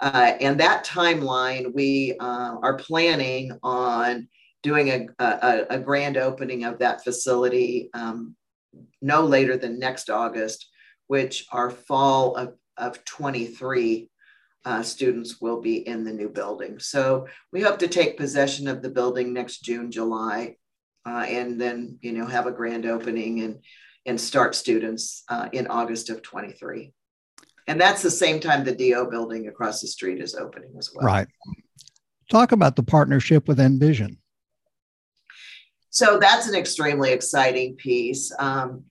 Uh, 0.00 0.32
and 0.40 0.60
that 0.60 0.84
timeline, 0.84 1.74
we 1.74 2.16
uh, 2.20 2.56
are 2.62 2.76
planning 2.76 3.58
on 3.62 4.28
doing 4.62 4.90
a, 4.90 5.06
a, 5.18 5.66
a, 5.70 5.78
grand 5.78 6.16
opening 6.16 6.64
of 6.64 6.78
that 6.78 7.02
facility 7.02 7.90
um, 7.94 8.36
no 9.00 9.22
later 9.22 9.56
than 9.56 9.78
next 9.78 10.10
August, 10.10 10.68
which 11.08 11.46
our 11.52 11.70
fall 11.70 12.36
of, 12.36 12.54
of 12.78 13.04
23 13.04 14.08
uh, 14.64 14.82
students 14.82 15.40
will 15.40 15.60
be 15.60 15.86
in 15.86 16.04
the 16.04 16.12
new 16.12 16.28
building. 16.28 16.78
So 16.78 17.26
we 17.52 17.62
hope 17.62 17.78
to 17.78 17.88
take 17.88 18.16
possession 18.16 18.68
of 18.68 18.82
the 18.82 18.90
building 18.90 19.32
next 19.32 19.62
June, 19.62 19.90
July, 19.90 20.56
uh, 21.06 21.24
and 21.28 21.60
then, 21.60 21.98
you 22.02 22.12
know, 22.12 22.26
have 22.26 22.46
a 22.46 22.52
grand 22.52 22.84
opening 22.84 23.40
and, 23.40 23.60
and 24.04 24.20
start 24.20 24.54
students 24.54 25.24
uh, 25.28 25.48
in 25.52 25.66
August 25.68 26.10
of 26.10 26.22
23. 26.22 26.92
And 27.66 27.80
that's 27.80 28.02
the 28.02 28.10
same 28.10 28.40
time 28.40 28.64
the 28.64 28.74
DO 28.74 29.08
building 29.10 29.48
across 29.48 29.80
the 29.80 29.88
street 29.88 30.20
is 30.20 30.34
opening 30.34 30.74
as 30.78 30.90
well. 30.94 31.06
Right. 31.06 31.28
Talk 32.30 32.52
about 32.52 32.76
the 32.76 32.82
partnership 32.82 33.48
with 33.48 33.60
Envision. 33.60 34.18
So 35.90 36.18
that's 36.18 36.46
an 36.46 36.54
extremely 36.54 37.12
exciting 37.12 37.76
piece. 37.76 38.32
Um, 38.38 38.84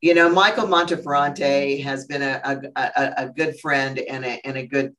you 0.00 0.14
know, 0.14 0.28
Michael 0.28 0.66
Monteferrante 0.66 1.82
has 1.82 2.06
been 2.06 2.22
a, 2.22 2.40
a, 2.76 3.14
a, 3.16 3.28
good 3.28 3.58
friend 3.58 3.98
and 3.98 4.24
a, 4.24 4.46
and 4.46 4.56
a 4.56 4.66
good 4.66 4.94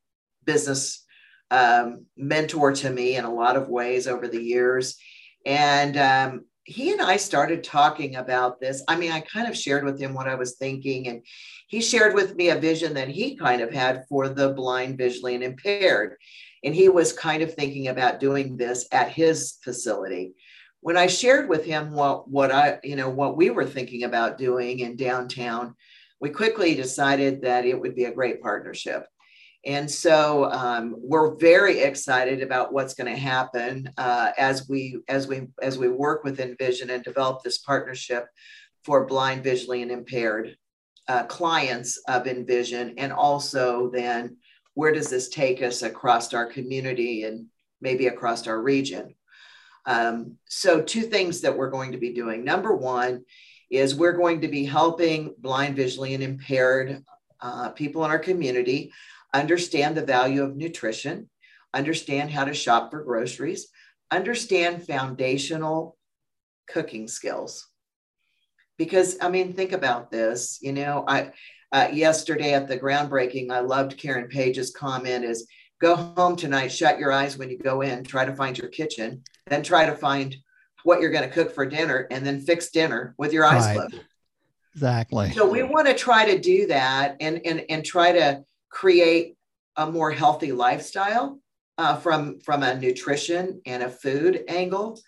business 0.45 1.05
um, 1.51 2.05
mentor 2.17 2.73
to 2.73 2.89
me 2.89 3.15
in 3.15 3.23
a 3.23 3.33
lot 3.33 3.55
of 3.55 3.69
ways 3.69 4.07
over 4.07 4.27
the 4.27 4.41
years. 4.41 4.97
And 5.45 5.97
um, 5.97 6.45
he 6.63 6.91
and 6.91 7.01
I 7.01 7.17
started 7.17 7.63
talking 7.63 8.17
about 8.17 8.59
this. 8.59 8.83
I 8.87 8.97
mean, 8.97 9.11
I 9.11 9.21
kind 9.21 9.47
of 9.47 9.57
shared 9.57 9.85
with 9.85 9.99
him 9.99 10.13
what 10.13 10.27
I 10.27 10.35
was 10.35 10.55
thinking, 10.55 11.07
and 11.07 11.21
he 11.67 11.81
shared 11.81 12.13
with 12.13 12.35
me 12.35 12.49
a 12.49 12.59
vision 12.59 12.93
that 12.95 13.07
he 13.07 13.37
kind 13.37 13.61
of 13.61 13.71
had 13.71 14.05
for 14.09 14.27
the 14.27 14.49
blind, 14.49 14.97
visually, 14.97 15.35
and 15.35 15.43
impaired. 15.43 16.17
And 16.63 16.75
he 16.75 16.89
was 16.89 17.13
kind 17.13 17.41
of 17.41 17.53
thinking 17.53 17.87
about 17.87 18.19
doing 18.19 18.57
this 18.57 18.85
at 18.91 19.09
his 19.09 19.57
facility. 19.63 20.33
When 20.81 20.97
I 20.97 21.07
shared 21.07 21.49
with 21.49 21.65
him 21.65 21.91
what, 21.91 22.29
what 22.29 22.51
I, 22.51 22.79
you 22.83 22.95
know, 22.95 23.09
what 23.09 23.35
we 23.35 23.49
were 23.49 23.65
thinking 23.65 24.03
about 24.03 24.37
doing 24.37 24.79
in 24.79 24.95
downtown, 24.95 25.75
we 26.21 26.29
quickly 26.29 26.75
decided 26.75 27.41
that 27.41 27.65
it 27.65 27.79
would 27.79 27.95
be 27.95 28.05
a 28.05 28.13
great 28.13 28.41
partnership. 28.41 29.05
And 29.65 29.91
so 29.91 30.49
um, 30.51 30.95
we're 30.97 31.35
very 31.35 31.79
excited 31.81 32.41
about 32.41 32.71
what's 32.71 32.93
going 32.93 33.13
to 33.13 33.19
happen 33.19 33.89
uh, 33.97 34.31
as 34.37 34.69
we 34.69 34.99
as 35.09 35.27
we 35.27 35.47
as 35.61 35.77
we 35.77 35.89
work 35.89 36.23
with 36.23 36.39
Envision 36.39 36.89
and 36.89 37.03
develop 37.03 37.43
this 37.43 37.57
partnership 37.57 38.27
for 38.85 39.05
blind, 39.05 39.43
visually, 39.43 39.81
and 39.81 39.91
impaired 39.91 40.55
uh, 41.09 41.23
clients 41.23 42.01
of 42.07 42.25
Envision, 42.25 42.93
and 42.97 43.11
also 43.11 43.89
then 43.91 44.37
where 44.75 44.93
does 44.93 45.09
this 45.09 45.27
take 45.27 45.61
us 45.61 45.81
across 45.81 46.33
our 46.33 46.45
community 46.45 47.23
and 47.23 47.47
maybe 47.81 48.07
across 48.07 48.47
our 48.47 48.61
region? 48.61 49.13
Um, 49.85 50.37
so 50.45 50.81
two 50.81 51.03
things 51.03 51.41
that 51.41 51.57
we're 51.57 51.69
going 51.69 51.91
to 51.93 51.97
be 51.97 52.13
doing. 52.13 52.43
Number 52.43 52.75
one 52.75 53.25
is 53.69 53.95
we're 53.95 54.17
going 54.17 54.41
to 54.41 54.47
be 54.47 54.65
helping 54.65 55.35
blind, 55.37 55.75
visually, 55.75 56.13
and 56.13 56.23
impaired 56.23 57.03
uh, 57.41 57.69
people 57.69 58.03
in 58.03 58.11
our 58.11 58.19
community 58.19 58.91
understand 59.33 59.95
the 59.95 60.05
value 60.05 60.43
of 60.43 60.55
nutrition, 60.55 61.29
understand 61.73 62.31
how 62.31 62.45
to 62.45 62.53
shop 62.53 62.91
for 62.91 63.03
groceries, 63.03 63.67
understand 64.11 64.85
foundational 64.85 65.97
cooking 66.67 67.07
skills. 67.07 67.67
Because, 68.77 69.17
I 69.21 69.29
mean, 69.29 69.53
think 69.53 69.71
about 69.71 70.09
this. 70.09 70.59
You 70.61 70.73
know, 70.73 71.03
I, 71.07 71.31
uh, 71.71 71.89
yesterday 71.91 72.53
at 72.53 72.67
the 72.67 72.79
groundbreaking, 72.79 73.51
I 73.51 73.59
loved 73.59 73.97
Karen 73.97 74.27
Page's 74.27 74.71
comment 74.71 75.25
is 75.25 75.47
go 75.79 75.95
home 75.95 76.35
tonight, 76.35 76.69
shut 76.69 76.99
your 76.99 77.11
eyes 77.11 77.37
when 77.37 77.49
you 77.49 77.57
go 77.57 77.81
in, 77.81 78.03
try 78.03 78.25
to 78.25 78.35
find 78.35 78.57
your 78.57 78.67
kitchen, 78.69 79.23
then 79.47 79.63
try 79.63 79.85
to 79.85 79.95
find 79.95 80.35
what 80.83 81.01
you're 81.01 81.11
going 81.11 81.27
to 81.27 81.33
cook 81.33 81.53
for 81.53 81.65
dinner, 81.65 82.07
and 82.11 82.25
then 82.25 82.39
fix 82.41 82.69
dinner 82.69 83.15
with 83.17 83.33
your 83.33 83.45
eyes 83.45 83.65
right. 83.65 83.77
closed. 83.77 84.03
Exactly. 84.75 85.31
So 85.31 85.49
we 85.49 85.63
want 85.63 85.87
to 85.87 85.93
try 85.93 86.25
to 86.25 86.39
do 86.39 86.67
that 86.67 87.17
and, 87.19 87.41
and, 87.45 87.65
and 87.69 87.83
try 87.83 88.11
to 88.13 88.43
create 88.69 89.35
a 89.75 89.89
more 89.89 90.11
healthy 90.11 90.51
lifestyle 90.51 91.39
uh, 91.77 91.95
from 91.95 92.39
from 92.41 92.61
a 92.61 92.75
nutrition 92.75 93.61
and 93.65 93.81
a 93.81 93.89
food 93.89 94.43
angle 94.49 94.99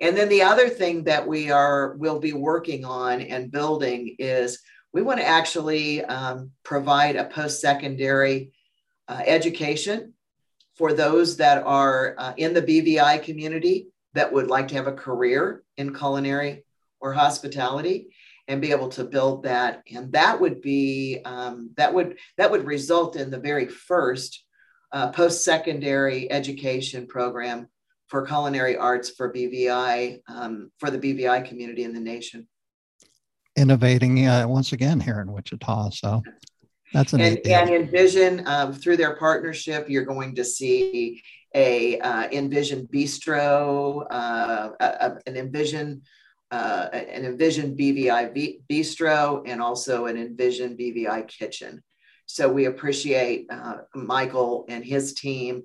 and 0.00 0.16
then 0.16 0.28
the 0.28 0.42
other 0.42 0.68
thing 0.68 1.04
that 1.04 1.26
we 1.26 1.50
are 1.50 1.96
will 1.96 2.18
be 2.20 2.32
working 2.32 2.84
on 2.84 3.20
and 3.20 3.50
building 3.50 4.16
is 4.18 4.60
we 4.92 5.02
want 5.02 5.20
to 5.20 5.26
actually 5.26 6.04
um, 6.04 6.50
provide 6.62 7.16
a 7.16 7.24
post-secondary 7.24 8.52
uh, 9.08 9.22
education 9.26 10.12
for 10.76 10.92
those 10.92 11.36
that 11.38 11.62
are 11.64 12.14
uh, 12.18 12.32
in 12.36 12.54
the 12.54 12.62
bvi 12.62 13.22
community 13.22 13.88
that 14.14 14.32
would 14.32 14.48
like 14.48 14.68
to 14.68 14.74
have 14.74 14.86
a 14.86 14.92
career 14.92 15.62
in 15.76 15.94
culinary 15.94 16.64
or 17.00 17.12
hospitality 17.12 18.08
and 18.48 18.62
be 18.62 18.70
able 18.72 18.88
to 18.88 19.04
build 19.04 19.42
that. 19.44 19.82
And 19.94 20.10
that 20.12 20.40
would 20.40 20.60
be 20.60 21.20
um, 21.24 21.70
that 21.76 21.92
would 21.92 22.18
that 22.38 22.50
would 22.50 22.64
result 22.64 23.16
in 23.16 23.30
the 23.30 23.38
very 23.38 23.66
first 23.66 24.44
uh, 24.92 25.12
post-secondary 25.12 26.30
education 26.32 27.06
program 27.06 27.68
for 28.06 28.26
culinary 28.26 28.76
arts 28.76 29.10
for 29.10 29.32
bvi 29.32 30.18
um, 30.28 30.72
for 30.78 30.90
the 30.90 30.98
bvi 30.98 31.44
community 31.46 31.84
in 31.84 31.92
the 31.92 32.00
nation. 32.00 32.48
Innovating 33.56 34.26
uh, 34.26 34.48
once 34.48 34.72
again 34.72 34.98
here 34.98 35.20
in 35.20 35.30
wichita 35.30 35.90
so 35.90 36.22
that's 36.92 37.12
an 37.12 37.20
and, 37.20 37.38
and 37.46 37.70
envision 37.70 38.46
um, 38.46 38.72
through 38.72 38.96
their 38.96 39.16
partnership 39.16 39.88
you're 39.88 40.04
going 40.04 40.34
to 40.34 40.44
see 40.44 41.22
a 41.54 41.98
uh, 42.00 42.28
envision 42.30 42.86
bistro 42.86 44.06
uh, 44.10 44.70
a, 44.80 45.12
an 45.26 45.36
envision 45.36 46.02
uh, 46.50 46.88
an 46.92 47.24
Envision 47.24 47.76
BVI 47.76 48.62
bistro 48.70 49.42
and 49.46 49.60
also 49.60 50.06
an 50.06 50.16
Envision 50.16 50.76
BVI 50.76 51.28
kitchen. 51.28 51.82
So 52.26 52.50
we 52.50 52.66
appreciate 52.66 53.46
uh, 53.50 53.78
Michael 53.94 54.64
and 54.68 54.84
his 54.84 55.14
team 55.14 55.64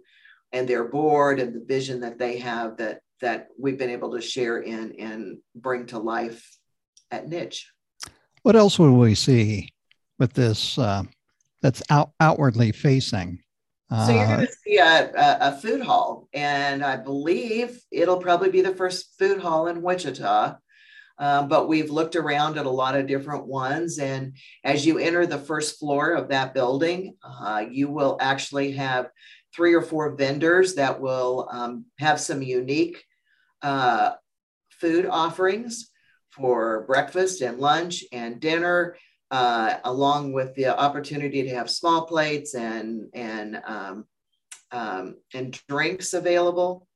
and 0.52 0.68
their 0.68 0.86
board 0.86 1.40
and 1.40 1.54
the 1.54 1.66
vision 1.66 2.02
that 2.02 2.20
they 2.20 2.38
have 2.40 2.78
that 2.78 3.02
that 3.22 3.48
we've 3.58 3.78
been 3.78 3.90
able 3.90 4.12
to 4.12 4.22
share 4.22 4.60
in 4.60 4.96
and 5.00 5.38
bring 5.56 5.86
to 5.86 5.98
life 5.98 6.58
at 7.10 7.28
Niche. 7.28 7.72
What 8.42 8.58
else 8.58 8.78
will 8.78 8.98
we 8.98 9.16
see 9.16 9.73
with 10.24 10.32
this 10.32 10.78
uh, 10.78 11.04
that's 11.62 11.84
out, 11.90 12.12
outwardly 12.22 12.72
facing 12.72 13.40
So 13.92 14.14
you're 14.14 14.26
going 14.26 14.40
to 14.40 14.48
uh, 14.48 14.56
see 14.66 14.78
a, 14.78 15.12
a, 15.12 15.38
a, 15.50 15.58
food 15.60 15.82
hall, 15.82 16.30
and 16.34 16.82
I 16.82 16.96
believe 16.96 17.78
it'll 17.92 18.22
probably 18.22 18.50
be 18.50 18.62
the 18.62 18.74
first 18.74 19.20
food 19.20 19.42
hall 19.42 19.68
in 19.68 19.82
Wichita. 19.82 20.56
Um, 21.20 21.50
but 21.50 21.68
we've 21.68 21.90
looked 21.90 22.16
around 22.16 22.58
at 22.58 22.66
a 22.66 22.70
lot 22.70 22.96
of 22.96 23.06
different 23.06 23.48
ones, 23.48 24.00
and 24.00 24.38
as 24.64 24.86
you 24.86 24.98
enter 24.98 25.26
the 25.26 25.38
first 25.38 25.78
floor 25.78 26.14
of 26.14 26.30
that 26.30 26.54
building, 26.54 27.18
uh, 27.22 27.66
you 27.70 27.90
will 27.90 28.18
actually 28.22 28.72
have 28.72 29.10
three 29.54 29.74
or 29.74 29.82
four 29.82 30.16
vendors 30.16 30.76
that 30.76 31.02
will 31.02 31.50
um, 31.52 31.86
have 32.00 32.20
some 32.20 32.42
unique 32.42 33.04
uh, 33.62 34.12
food 34.72 35.06
offerings 35.06 35.92
for 36.32 36.86
breakfast 36.88 37.42
and 37.42 37.60
lunch 37.60 38.06
and 38.14 38.40
dinner 38.40 38.96
uh, 39.34 39.80
along 39.86 40.32
with 40.32 40.54
the 40.54 40.68
opportunity 40.68 41.42
to 41.42 41.56
have 41.56 41.68
small 41.68 42.06
plates 42.06 42.54
and 42.54 43.10
and 43.16 43.60
um, 43.66 44.06
um, 44.72 45.16
and 45.34 45.60
drinks 45.68 46.14
available. 46.14 46.88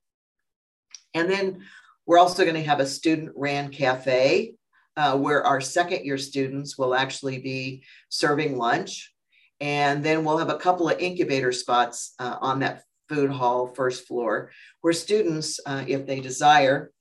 And 1.16 1.28
then 1.32 1.64
we're 2.06 2.20
also 2.20 2.44
going 2.44 2.56
to 2.56 2.70
have 2.70 2.80
a 2.80 2.86
student 2.86 3.32
ran 3.36 3.70
cafe 3.72 4.54
uh, 4.96 5.18
where 5.18 5.44
our 5.44 5.60
second 5.60 6.06
year 6.06 6.20
students 6.20 6.78
will 6.78 6.94
actually 6.94 7.40
be 7.40 7.84
serving 8.10 8.56
lunch. 8.56 9.12
And 9.60 10.04
then 10.04 10.24
we'll 10.24 10.38
have 10.38 10.52
a 10.52 10.60
couple 10.60 10.90
of 10.90 11.00
incubator 11.00 11.52
spots 11.52 12.14
uh, 12.20 12.38
on 12.40 12.60
that 12.60 12.84
food 13.10 13.32
hall 13.32 13.66
first 13.66 14.06
floor 14.06 14.52
where 14.82 14.94
students, 14.94 15.60
uh, 15.66 15.86
if 15.88 16.06
they 16.06 16.20
desire, 16.20 16.92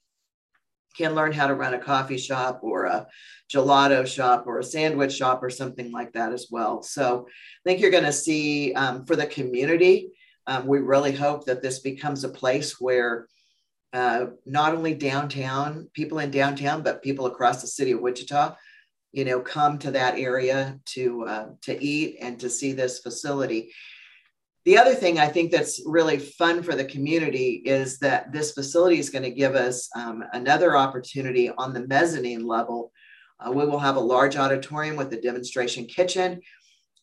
can 0.96 1.14
learn 1.14 1.32
how 1.32 1.46
to 1.46 1.54
run 1.54 1.74
a 1.74 1.78
coffee 1.78 2.18
shop 2.18 2.60
or 2.62 2.84
a 2.84 3.06
gelato 3.52 4.06
shop 4.06 4.44
or 4.46 4.58
a 4.58 4.64
sandwich 4.64 5.12
shop 5.12 5.42
or 5.42 5.50
something 5.50 5.92
like 5.92 6.12
that 6.12 6.32
as 6.32 6.48
well. 6.50 6.82
So 6.82 7.26
I 7.28 7.68
think 7.68 7.80
you're 7.80 7.90
going 7.90 8.04
to 8.04 8.12
see 8.12 8.72
um, 8.74 9.04
for 9.04 9.16
the 9.16 9.26
community, 9.26 10.10
um, 10.46 10.66
we 10.66 10.78
really 10.78 11.12
hope 11.12 11.46
that 11.46 11.62
this 11.62 11.80
becomes 11.80 12.24
a 12.24 12.28
place 12.28 12.80
where 12.80 13.26
uh, 13.92 14.26
not 14.44 14.74
only 14.74 14.94
downtown, 14.94 15.88
people 15.94 16.18
in 16.18 16.30
downtown, 16.30 16.82
but 16.82 17.02
people 17.02 17.26
across 17.26 17.60
the 17.60 17.66
city 17.66 17.92
of 17.92 18.00
Wichita, 18.00 18.54
you 19.12 19.24
know, 19.24 19.40
come 19.40 19.78
to 19.78 19.92
that 19.92 20.18
area 20.18 20.78
to 20.84 21.24
uh, 21.24 21.46
to 21.62 21.82
eat 21.82 22.18
and 22.20 22.38
to 22.40 22.50
see 22.50 22.72
this 22.72 22.98
facility. 22.98 23.72
The 24.66 24.76
other 24.76 24.96
thing 24.96 25.20
I 25.20 25.28
think 25.28 25.52
that's 25.52 25.80
really 25.86 26.18
fun 26.18 26.60
for 26.60 26.74
the 26.74 26.84
community 26.84 27.62
is 27.64 28.00
that 28.00 28.32
this 28.32 28.50
facility 28.50 28.98
is 28.98 29.10
going 29.10 29.22
to 29.22 29.30
give 29.30 29.54
us 29.54 29.88
um, 29.94 30.24
another 30.32 30.76
opportunity 30.76 31.50
on 31.50 31.72
the 31.72 31.86
mezzanine 31.86 32.44
level. 32.44 32.90
Uh, 33.38 33.52
we 33.52 33.64
will 33.64 33.78
have 33.78 33.94
a 33.94 34.00
large 34.00 34.34
auditorium 34.34 34.96
with 34.96 35.12
a 35.12 35.20
demonstration 35.20 35.84
kitchen 35.84 36.40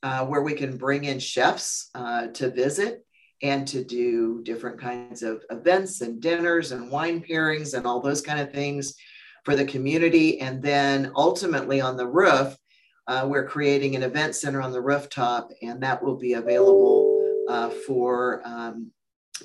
uh, 0.03 0.25
where 0.25 0.41
we 0.41 0.51
can 0.51 0.75
bring 0.75 1.05
in 1.05 1.19
chefs 1.19 1.89
uh, 1.95 2.27
to 2.27 2.49
visit 2.49 3.05
and 3.41 3.65
to 3.69 3.81
do 3.81 4.43
different 4.43 4.77
kinds 4.77 5.23
of 5.23 5.41
events 5.49 6.01
and 6.01 6.21
dinners 6.21 6.73
and 6.73 6.91
wine 6.91 7.21
pairings 7.21 7.77
and 7.77 7.87
all 7.87 8.01
those 8.01 8.21
kind 8.21 8.41
of 8.41 8.51
things 8.51 8.93
for 9.45 9.55
the 9.55 9.63
community. 9.63 10.41
And 10.41 10.61
then 10.61 11.13
ultimately 11.15 11.79
on 11.79 11.95
the 11.95 12.07
roof, 12.07 12.57
uh, 13.07 13.25
we're 13.29 13.47
creating 13.47 13.95
an 13.95 14.03
event 14.03 14.35
center 14.35 14.61
on 14.61 14.73
the 14.73 14.81
rooftop, 14.81 15.49
and 15.61 15.81
that 15.81 16.03
will 16.03 16.15
be 16.17 16.33
available 16.33 17.12
uh, 17.49 17.69
for 17.69 18.41
um, 18.45 18.91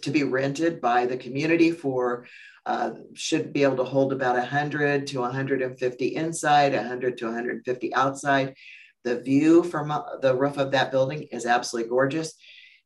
to 0.02 0.10
be 0.10 0.22
rented 0.22 0.80
by 0.80 1.06
the 1.06 1.16
community 1.16 1.70
for 1.70 2.26
uh, 2.66 2.90
should 3.14 3.52
be 3.52 3.62
able 3.62 3.76
to 3.76 3.84
hold 3.84 4.12
about 4.12 4.36
100 4.36 5.06
to 5.06 5.20
150 5.20 6.14
inside 6.14 6.74
100 6.74 7.16
to 7.18 7.24
150 7.24 7.94
outside. 7.94 8.54
The 9.04 9.20
view 9.20 9.62
from 9.62 9.90
uh, 9.90 10.02
the 10.20 10.36
roof 10.36 10.58
of 10.58 10.72
that 10.72 10.90
building 10.90 11.28
is 11.32 11.46
absolutely 11.46 11.88
gorgeous. 11.88 12.34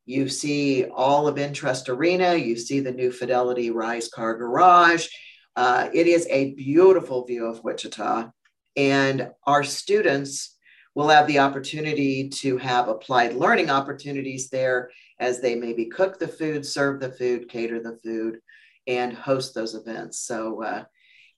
You 0.06 0.28
see 0.28 0.84
all 0.84 1.26
of 1.26 1.36
Intrust 1.36 1.88
Arena. 1.88 2.34
You 2.34 2.56
see 2.56 2.80
the 2.80 2.92
new 2.92 3.10
fidelity 3.10 3.70
rise 3.70 4.08
car 4.08 4.36
garage. 4.36 5.08
Uh, 5.56 5.88
it 5.92 6.06
is 6.06 6.26
a 6.30 6.54
beautiful 6.54 7.24
view 7.24 7.46
of 7.46 7.62
wichita. 7.64 8.30
And 8.76 9.30
our 9.46 9.64
students 9.64 10.51
will 10.94 11.08
have 11.08 11.26
the 11.26 11.38
opportunity 11.38 12.28
to 12.28 12.56
have 12.58 12.88
applied 12.88 13.34
learning 13.34 13.70
opportunities 13.70 14.48
there 14.48 14.90
as 15.18 15.40
they 15.40 15.54
maybe 15.54 15.86
cook 15.86 16.18
the 16.18 16.28
food, 16.28 16.66
serve 16.66 17.00
the 17.00 17.10
food, 17.12 17.48
cater 17.48 17.80
the 17.80 17.98
food, 18.02 18.38
and 18.86 19.12
host 19.12 19.54
those 19.54 19.74
events. 19.74 20.20
So, 20.20 20.62
uh, 20.62 20.84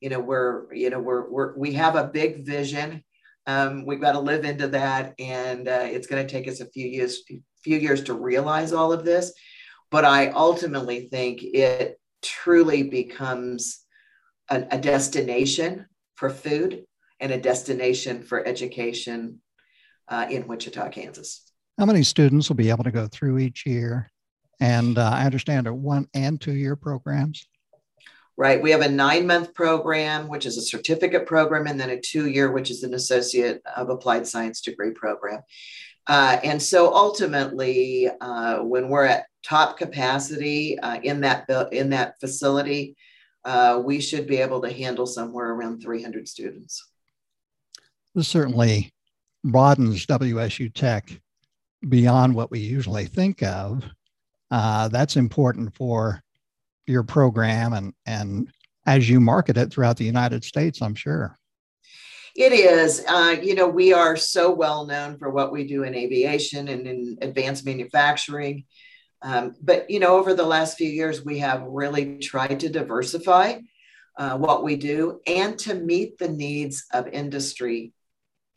you 0.01 0.09
know, 0.09 0.21
we're, 0.21 0.73
you 0.75 0.91
know, 0.91 0.99
we're, 0.99 1.29
we're, 1.31 1.57
we 1.57 1.73
have 1.75 1.95
a 1.95 2.09
big 2.09 2.45
vision. 2.45 3.05
Um, 3.47 3.85
we've 3.87 4.01
got 4.01 4.13
to 4.13 4.21
live 4.21 4.45
into 4.45 4.69
that, 4.69 5.15
and 5.19 5.69
uh, 5.69 5.85
it's 5.85 6.07
going 6.07 6.27
to 6.27 6.33
take 6.33 6.49
us 6.49 6.61
a 6.61 6.71
few 6.71 6.87
years, 6.87 7.23
few 7.63 7.79
years 7.79 8.03
to 8.05 8.15
realize 8.15 8.73
all 8.73 8.93
of 8.93 9.05
this. 9.05 9.33
But 9.91 10.05
I 10.05 10.29
ultimately 10.29 11.09
think 11.09 11.41
it 11.43 12.01
truly 12.23 12.85
becomes 12.85 13.81
a 14.51 14.79
destination 14.79 15.87
for 16.17 16.29
food 16.29 16.85
and 17.25 17.33
a 17.33 17.41
destination 17.41 18.23
for 18.23 18.47
education 18.47 19.41
uh, 20.09 20.27
in 20.29 20.47
Wichita, 20.47 20.91
Kansas. 20.91 21.51
How 21.79 21.87
many 21.87 22.03
students 22.03 22.51
will 22.51 22.57
be 22.57 22.69
able 22.69 22.85
to 22.85 22.91
go 22.91 23.09
through 23.09 23.39
each 23.39 23.65
year? 23.65 24.11
And 24.61 24.99
uh, 24.99 25.11
I 25.11 25.25
understand 25.25 25.67
are 25.67 25.73
one 25.73 26.07
and 26.13 26.39
two 26.39 26.53
year 26.53 26.77
programs. 26.77 27.49
Right. 28.37 28.61
We 28.61 28.71
have 28.73 28.83
a 28.83 28.91
nine 28.91 29.27
month 29.27 29.55
program, 29.55 30.29
which 30.29 30.45
is 30.45 30.59
a 30.59 30.63
certificate 30.63 31.27
program, 31.27 31.67
and 31.67 31.81
then 31.81 31.89
a 31.89 31.99
two 31.99 32.29
year, 32.29 32.53
which 32.53 32.71
is 32.71 32.83
an 32.83 32.93
associate 32.93 33.63
of 33.75 33.89
applied 33.89 34.27
science 34.27 34.61
degree 34.61 34.91
program. 34.91 35.41
Uh, 36.07 36.39
and 36.45 36.63
so 36.63 36.95
ultimately, 36.95 38.11
uh, 38.21 38.59
when 38.59 38.91
we're 38.91 39.07
at 39.07 39.27
top 39.43 39.79
capacity 39.79 40.79
uh, 40.79 41.01
in 41.03 41.23
that 41.23 41.49
in 41.73 41.91
that 41.91 42.21
facility, 42.21 42.97
uh, 43.47 43.81
we 43.83 43.99
should 43.99 44.27
be 44.27 44.37
able 44.37 44.61
to 44.61 44.71
handle 44.71 45.07
somewhere 45.07 45.51
around 45.51 45.81
300 45.81 46.29
students. 46.29 46.85
This 48.15 48.29
certainly 48.29 48.93
broadens 49.43 50.07
WSU 50.07 50.73
Tech 50.73 51.11
beyond 51.89 52.35
what 52.35 52.51
we 52.51 52.61
usually 52.61 53.07
think 53.07 53.43
of. 53.43 53.85
Uh, 54.51 54.89
that's 54.89 55.17
important 55.17 55.75
for 55.75 56.23
your 56.87 57.03
program 57.03 57.73
and 57.73 57.93
and 58.07 58.53
as 58.87 59.09
you 59.09 59.19
market 59.19 59.57
it 59.57 59.73
throughout 59.73 59.97
the 59.97 60.05
United 60.05 60.45
States, 60.45 60.83
I'm 60.83 60.95
sure. 60.95 61.39
It 62.37 62.53
is. 62.53 63.03
Uh, 63.09 63.37
you 63.43 63.55
know, 63.55 63.69
we 63.69 63.93
are 63.93 64.17
so 64.17 64.53
well 64.53 64.87
known 64.87 65.19
for 65.19 65.31
what 65.31 65.53
we 65.53 65.67
do 65.67 65.85
in 65.85 65.95
aviation 65.95 66.69
and 66.69 66.87
in 66.87 67.19
advanced 67.23 67.65
manufacturing. 67.65 68.65
Um, 69.23 69.55
but, 69.63 69.89
you 69.89 70.01
know, 70.01 70.17
over 70.19 70.35
the 70.35 70.45
last 70.45 70.77
few 70.77 70.91
years, 70.91 71.25
we 71.25 71.39
have 71.39 71.63
really 71.63 72.19
tried 72.19 72.61
to 72.61 72.69
diversify 72.69 73.61
uh, 74.19 74.37
what 74.37 74.65
we 74.65 74.77
do 74.77 75.21
and 75.27 75.59
to 75.61 75.75
meet 75.75 76.19
the 76.19 76.29
needs 76.29 76.85
of 76.93 77.09
industry 77.09 77.93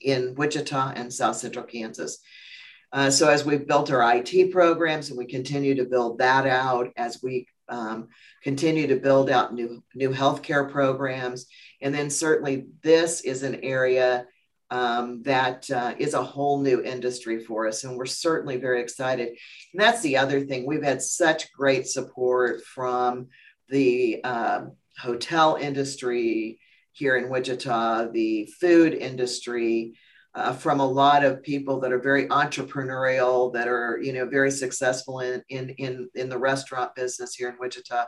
in 0.01 0.36
Wichita 0.36 0.93
and 0.95 1.13
South 1.13 1.38
Central 1.38 1.65
Kansas. 1.65 2.19
Uh, 2.93 3.10
so 3.10 3.29
as 3.29 3.45
we've 3.45 3.67
built 3.67 3.91
our 3.91 4.15
IT 4.15 4.51
programs 4.51 5.10
and 5.10 5.17
we 5.17 5.25
continue 5.25 5.75
to 5.75 5.86
build 5.86 6.19
that 6.19 6.47
out, 6.47 6.91
as 6.95 7.21
we 7.21 7.47
um, 7.69 8.07
continue 8.43 8.88
to 8.88 8.95
build 8.95 9.29
out 9.29 9.53
new 9.53 9.83
new 9.93 10.10
healthcare 10.10 10.71
programs, 10.71 11.47
and 11.81 11.93
then 11.93 12.10
certainly 12.10 12.67
this 12.81 13.21
is 13.21 13.43
an 13.43 13.55
area 13.62 14.25
um, 14.69 15.21
that 15.23 15.69
uh, 15.69 15.95
is 15.97 16.13
a 16.13 16.23
whole 16.23 16.60
new 16.60 16.81
industry 16.81 17.43
for 17.43 17.67
us, 17.67 17.83
and 17.83 17.97
we're 17.97 18.05
certainly 18.05 18.57
very 18.57 18.81
excited. 18.81 19.27
And 19.27 19.81
that's 19.81 20.01
the 20.01 20.17
other 20.17 20.45
thing 20.45 20.65
we've 20.65 20.83
had 20.83 21.01
such 21.01 21.51
great 21.51 21.88
support 21.88 22.63
from 22.63 23.27
the 23.69 24.21
uh, 24.23 24.62
hotel 24.97 25.57
industry 25.60 26.60
here 26.97 27.17
in 27.17 27.29
Wichita, 27.29 28.12
the 28.12 28.49
food 28.60 28.93
industry 28.93 29.93
uh, 30.33 30.53
from 30.53 30.79
a 30.79 30.86
lot 30.86 31.23
of 31.23 31.43
people 31.43 31.79
that 31.79 31.91
are 31.91 31.99
very 31.99 32.27
entrepreneurial, 32.27 33.53
that 33.53 33.67
are 33.67 33.99
you 34.01 34.13
know 34.13 34.25
very 34.25 34.51
successful 34.51 35.19
in 35.19 35.43
in 35.49 35.69
in 35.71 36.10
in 36.15 36.29
the 36.29 36.38
restaurant 36.38 36.93
business 36.95 37.36
here 37.36 37.49
in 37.49 37.55
Wichita. 37.60 38.05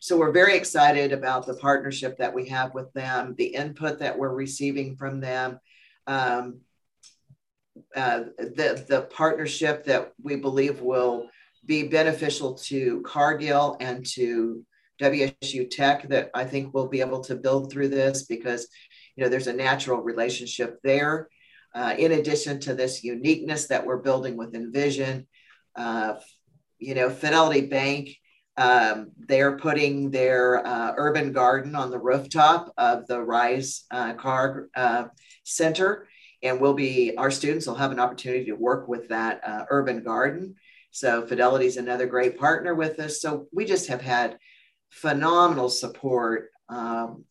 So 0.00 0.16
we're 0.16 0.32
very 0.32 0.56
excited 0.56 1.12
about 1.12 1.46
the 1.46 1.54
partnership 1.54 2.16
that 2.18 2.34
we 2.34 2.48
have 2.48 2.74
with 2.74 2.92
them, 2.92 3.34
the 3.36 3.46
input 3.46 3.98
that 3.98 4.16
we're 4.16 4.34
receiving 4.34 4.96
from 4.96 5.20
them. 5.20 5.58
Um, 6.06 6.60
uh, 7.94 8.24
the, 8.38 8.84
the 8.88 9.08
partnership 9.10 9.84
that 9.84 10.12
we 10.22 10.36
believe 10.36 10.80
will 10.80 11.28
be 11.64 11.86
beneficial 11.86 12.54
to 12.54 13.02
Cargill 13.02 13.76
and 13.80 14.04
to 14.06 14.64
WSU 15.00 15.68
Tech 15.70 16.08
that 16.08 16.30
I 16.34 16.44
think 16.44 16.72
we'll 16.72 16.88
be 16.88 17.00
able 17.00 17.20
to 17.24 17.36
build 17.36 17.70
through 17.70 17.88
this 17.88 18.24
because 18.24 18.68
you 19.16 19.24
know 19.24 19.30
there's 19.30 19.46
a 19.46 19.52
natural 19.52 20.00
relationship 20.00 20.78
there. 20.82 21.28
Uh, 21.74 21.94
in 21.98 22.12
addition 22.12 22.58
to 22.60 22.74
this 22.74 23.04
uniqueness 23.04 23.68
that 23.68 23.84
we're 23.84 23.98
building 23.98 24.36
with 24.36 24.54
Envision, 24.54 25.26
uh, 25.76 26.14
you 26.78 26.94
know, 26.94 27.10
Fidelity 27.10 27.66
Bank, 27.66 28.16
um, 28.56 29.12
they're 29.16 29.56
putting 29.56 30.10
their 30.10 30.66
uh, 30.66 30.92
urban 30.96 31.32
garden 31.32 31.76
on 31.76 31.90
the 31.90 31.98
rooftop 31.98 32.72
of 32.76 33.06
the 33.06 33.20
Rise 33.20 33.84
uh, 33.90 34.14
Car 34.14 34.68
uh, 34.74 35.04
Center. 35.44 36.08
And 36.42 36.60
we'll 36.60 36.74
be, 36.74 37.16
our 37.16 37.30
students 37.30 37.66
will 37.66 37.76
have 37.76 37.92
an 37.92 38.00
opportunity 38.00 38.46
to 38.46 38.54
work 38.54 38.88
with 38.88 39.08
that 39.08 39.40
uh, 39.46 39.64
urban 39.70 40.02
garden. 40.02 40.56
So 40.90 41.26
Fidelity 41.26 41.66
is 41.66 41.76
another 41.76 42.06
great 42.06 42.38
partner 42.38 42.74
with 42.74 42.98
us. 42.98 43.20
So 43.20 43.46
we 43.52 43.64
just 43.64 43.88
have 43.88 44.00
had 44.00 44.38
phenomenal 44.90 45.68
support. 45.68 46.50
Um, 46.68 47.24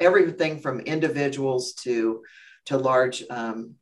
everything 0.00 0.60
from 0.60 0.80
individuals 0.80 1.72
to 1.74 2.22
to 2.66 2.76
large 2.76 3.22
um, 3.30 3.74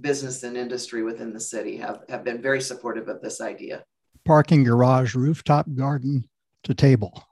business 0.00 0.42
and 0.42 0.56
industry 0.56 1.02
within 1.02 1.32
the 1.32 1.40
city 1.40 1.76
have, 1.78 2.00
have 2.08 2.24
been 2.24 2.42
very 2.42 2.60
supportive 2.60 3.08
of 3.08 3.20
this 3.22 3.40
idea. 3.40 3.82
Parking 4.24 4.64
garage, 4.64 5.14
rooftop 5.14 5.66
garden 5.74 6.28
to 6.64 6.74
table. 6.74 7.24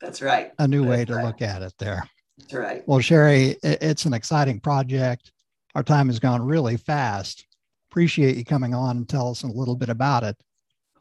That's 0.00 0.22
right. 0.22 0.52
A 0.58 0.66
new 0.66 0.84
That's 0.84 0.90
way 0.90 1.04
to 1.06 1.14
right. 1.14 1.24
look 1.24 1.42
at 1.42 1.62
it 1.62 1.74
there. 1.78 2.02
That's 2.38 2.54
right. 2.54 2.82
Well, 2.86 3.00
Sheree, 3.00 3.56
it's 3.62 4.06
an 4.06 4.14
exciting 4.14 4.60
project. 4.60 5.30
Our 5.74 5.82
time 5.82 6.08
has 6.08 6.18
gone 6.18 6.42
really 6.42 6.76
fast. 6.76 7.46
Appreciate 7.90 8.36
you 8.36 8.44
coming 8.44 8.74
on 8.74 8.96
and 8.96 9.08
tell 9.08 9.30
us 9.30 9.42
a 9.42 9.46
little 9.46 9.76
bit 9.76 9.88
about 9.88 10.22
it. 10.22 10.36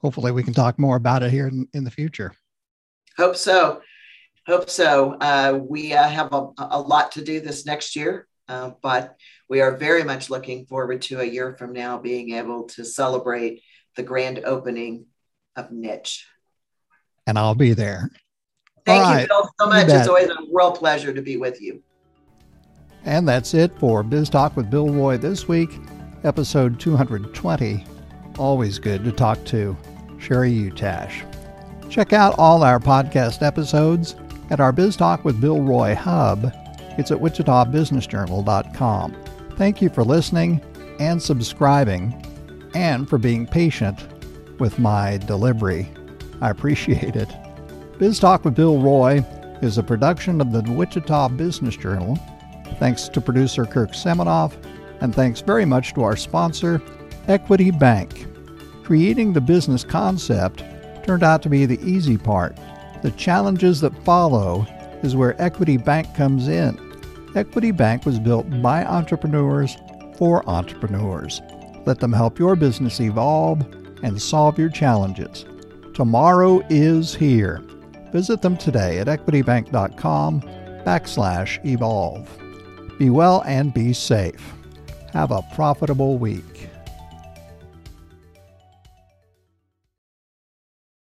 Hopefully, 0.01 0.31
we 0.31 0.43
can 0.43 0.53
talk 0.53 0.77
more 0.77 0.97
about 0.97 1.23
it 1.23 1.31
here 1.31 1.47
in, 1.47 1.67
in 1.73 1.83
the 1.83 1.91
future. 1.91 2.33
Hope 3.19 3.35
so. 3.35 3.81
Hope 4.47 4.69
so. 4.69 5.11
Uh, 5.19 5.59
we 5.61 5.93
uh, 5.93 6.07
have 6.07 6.33
a, 6.33 6.47
a, 6.57 6.79
lot 6.79 7.11
to 7.11 7.21
do 7.21 7.41
this 7.41 7.65
next 7.65 7.97
year, 7.97 8.29
uh, 8.47 8.71
but 8.81 9.17
we 9.49 9.59
are 9.59 9.75
very 9.75 10.05
much 10.05 10.29
looking 10.29 10.65
forward 10.65 11.01
to 11.01 11.19
a 11.19 11.25
year 11.25 11.53
from 11.53 11.73
now 11.73 11.97
being 11.97 12.31
able 12.31 12.63
to 12.69 12.85
celebrate 12.85 13.61
the 13.97 14.03
grand 14.03 14.39
opening 14.45 15.05
of 15.57 15.69
Niche. 15.69 16.25
And 17.27 17.37
I'll 17.37 17.55
be 17.55 17.73
there. 17.73 18.09
Thank 18.85 19.03
All 19.03 19.11
you, 19.11 19.17
right. 19.17 19.27
Bill, 19.27 19.49
so 19.59 19.67
much. 19.67 19.89
It's 19.89 20.07
always 20.07 20.29
a 20.29 20.37
real 20.53 20.71
pleasure 20.71 21.13
to 21.13 21.21
be 21.21 21.35
with 21.35 21.61
you. 21.61 21.83
And 23.03 23.27
that's 23.27 23.53
it 23.53 23.77
for 23.79 24.01
Biz 24.01 24.29
Talk 24.29 24.55
with 24.55 24.69
Bill 24.69 24.87
Roy 24.89 25.17
this 25.17 25.45
week, 25.45 25.71
episode 26.23 26.79
220. 26.79 27.83
Always 28.37 28.79
good 28.79 29.03
to 29.03 29.11
talk 29.11 29.43
to 29.47 29.75
Sheree 30.19 30.71
Utash. 30.71 31.28
Check 31.89 32.13
out 32.13 32.35
all 32.37 32.63
our 32.63 32.79
podcast 32.79 33.41
episodes 33.41 34.15
at 34.51 34.59
our 34.59 34.71
Biz 34.71 34.95
Talk 34.95 35.25
with 35.25 35.41
Bill 35.41 35.61
Roy 35.61 35.95
hub. 35.95 36.53
It's 36.99 37.09
at 37.09 37.17
wichitabusinessjournal.com. 37.17 39.15
Thank 39.55 39.81
you 39.81 39.89
for 39.89 40.03
listening 40.03 40.61
and 40.99 41.19
subscribing 41.21 42.23
and 42.75 43.09
for 43.09 43.17
being 43.17 43.47
patient 43.47 44.07
with 44.59 44.77
my 44.77 45.17
delivery. 45.17 45.89
I 46.41 46.51
appreciate 46.51 47.15
it. 47.15 47.29
Biz 47.97 48.19
Talk 48.19 48.45
with 48.45 48.53
Bill 48.55 48.79
Roy 48.79 49.25
is 49.61 49.79
a 49.79 49.83
production 49.83 50.41
of 50.41 50.51
the 50.51 50.61
Wichita 50.71 51.29
Business 51.29 51.75
Journal. 51.75 52.19
Thanks 52.77 53.09
to 53.09 53.19
producer 53.19 53.65
Kirk 53.65 53.93
Seminoff, 53.93 54.53
and 55.01 55.15
thanks 55.15 55.41
very 55.41 55.65
much 55.65 55.95
to 55.95 56.03
our 56.03 56.15
sponsor, 56.15 56.81
Equity 57.27 57.71
Bank. 57.71 58.27
Creating 58.83 59.33
the 59.33 59.41
business 59.41 59.83
concept 59.83 60.63
turned 61.09 61.23
out 61.23 61.41
to 61.41 61.49
be 61.49 61.65
the 61.65 61.81
easy 61.81 62.19
part. 62.19 62.55
The 63.01 63.09
challenges 63.09 63.81
that 63.81 63.97
follow 64.05 64.67
is 65.01 65.15
where 65.15 65.41
Equity 65.41 65.75
Bank 65.75 66.13
comes 66.13 66.47
in. 66.47 66.77
Equity 67.35 67.71
Bank 67.71 68.05
was 68.05 68.19
built 68.19 68.47
by 68.61 68.85
entrepreneurs 68.85 69.75
for 70.17 70.47
entrepreneurs. 70.47 71.41
Let 71.87 71.99
them 71.99 72.13
help 72.13 72.37
your 72.37 72.55
business 72.55 73.01
evolve 73.01 73.61
and 74.03 74.21
solve 74.21 74.59
your 74.59 74.69
challenges. 74.69 75.45
Tomorrow 75.95 76.61
is 76.69 77.15
here. 77.15 77.63
Visit 78.11 78.43
them 78.43 78.55
today 78.55 78.99
at 78.99 79.07
equitybank.com 79.07 80.41
backslash 80.85 81.65
evolve. 81.65 82.29
Be 82.99 83.09
well 83.09 83.41
and 83.47 83.73
be 83.73 83.93
safe. 83.93 84.53
Have 85.13 85.31
a 85.31 85.41
profitable 85.55 86.19
week. 86.19 86.68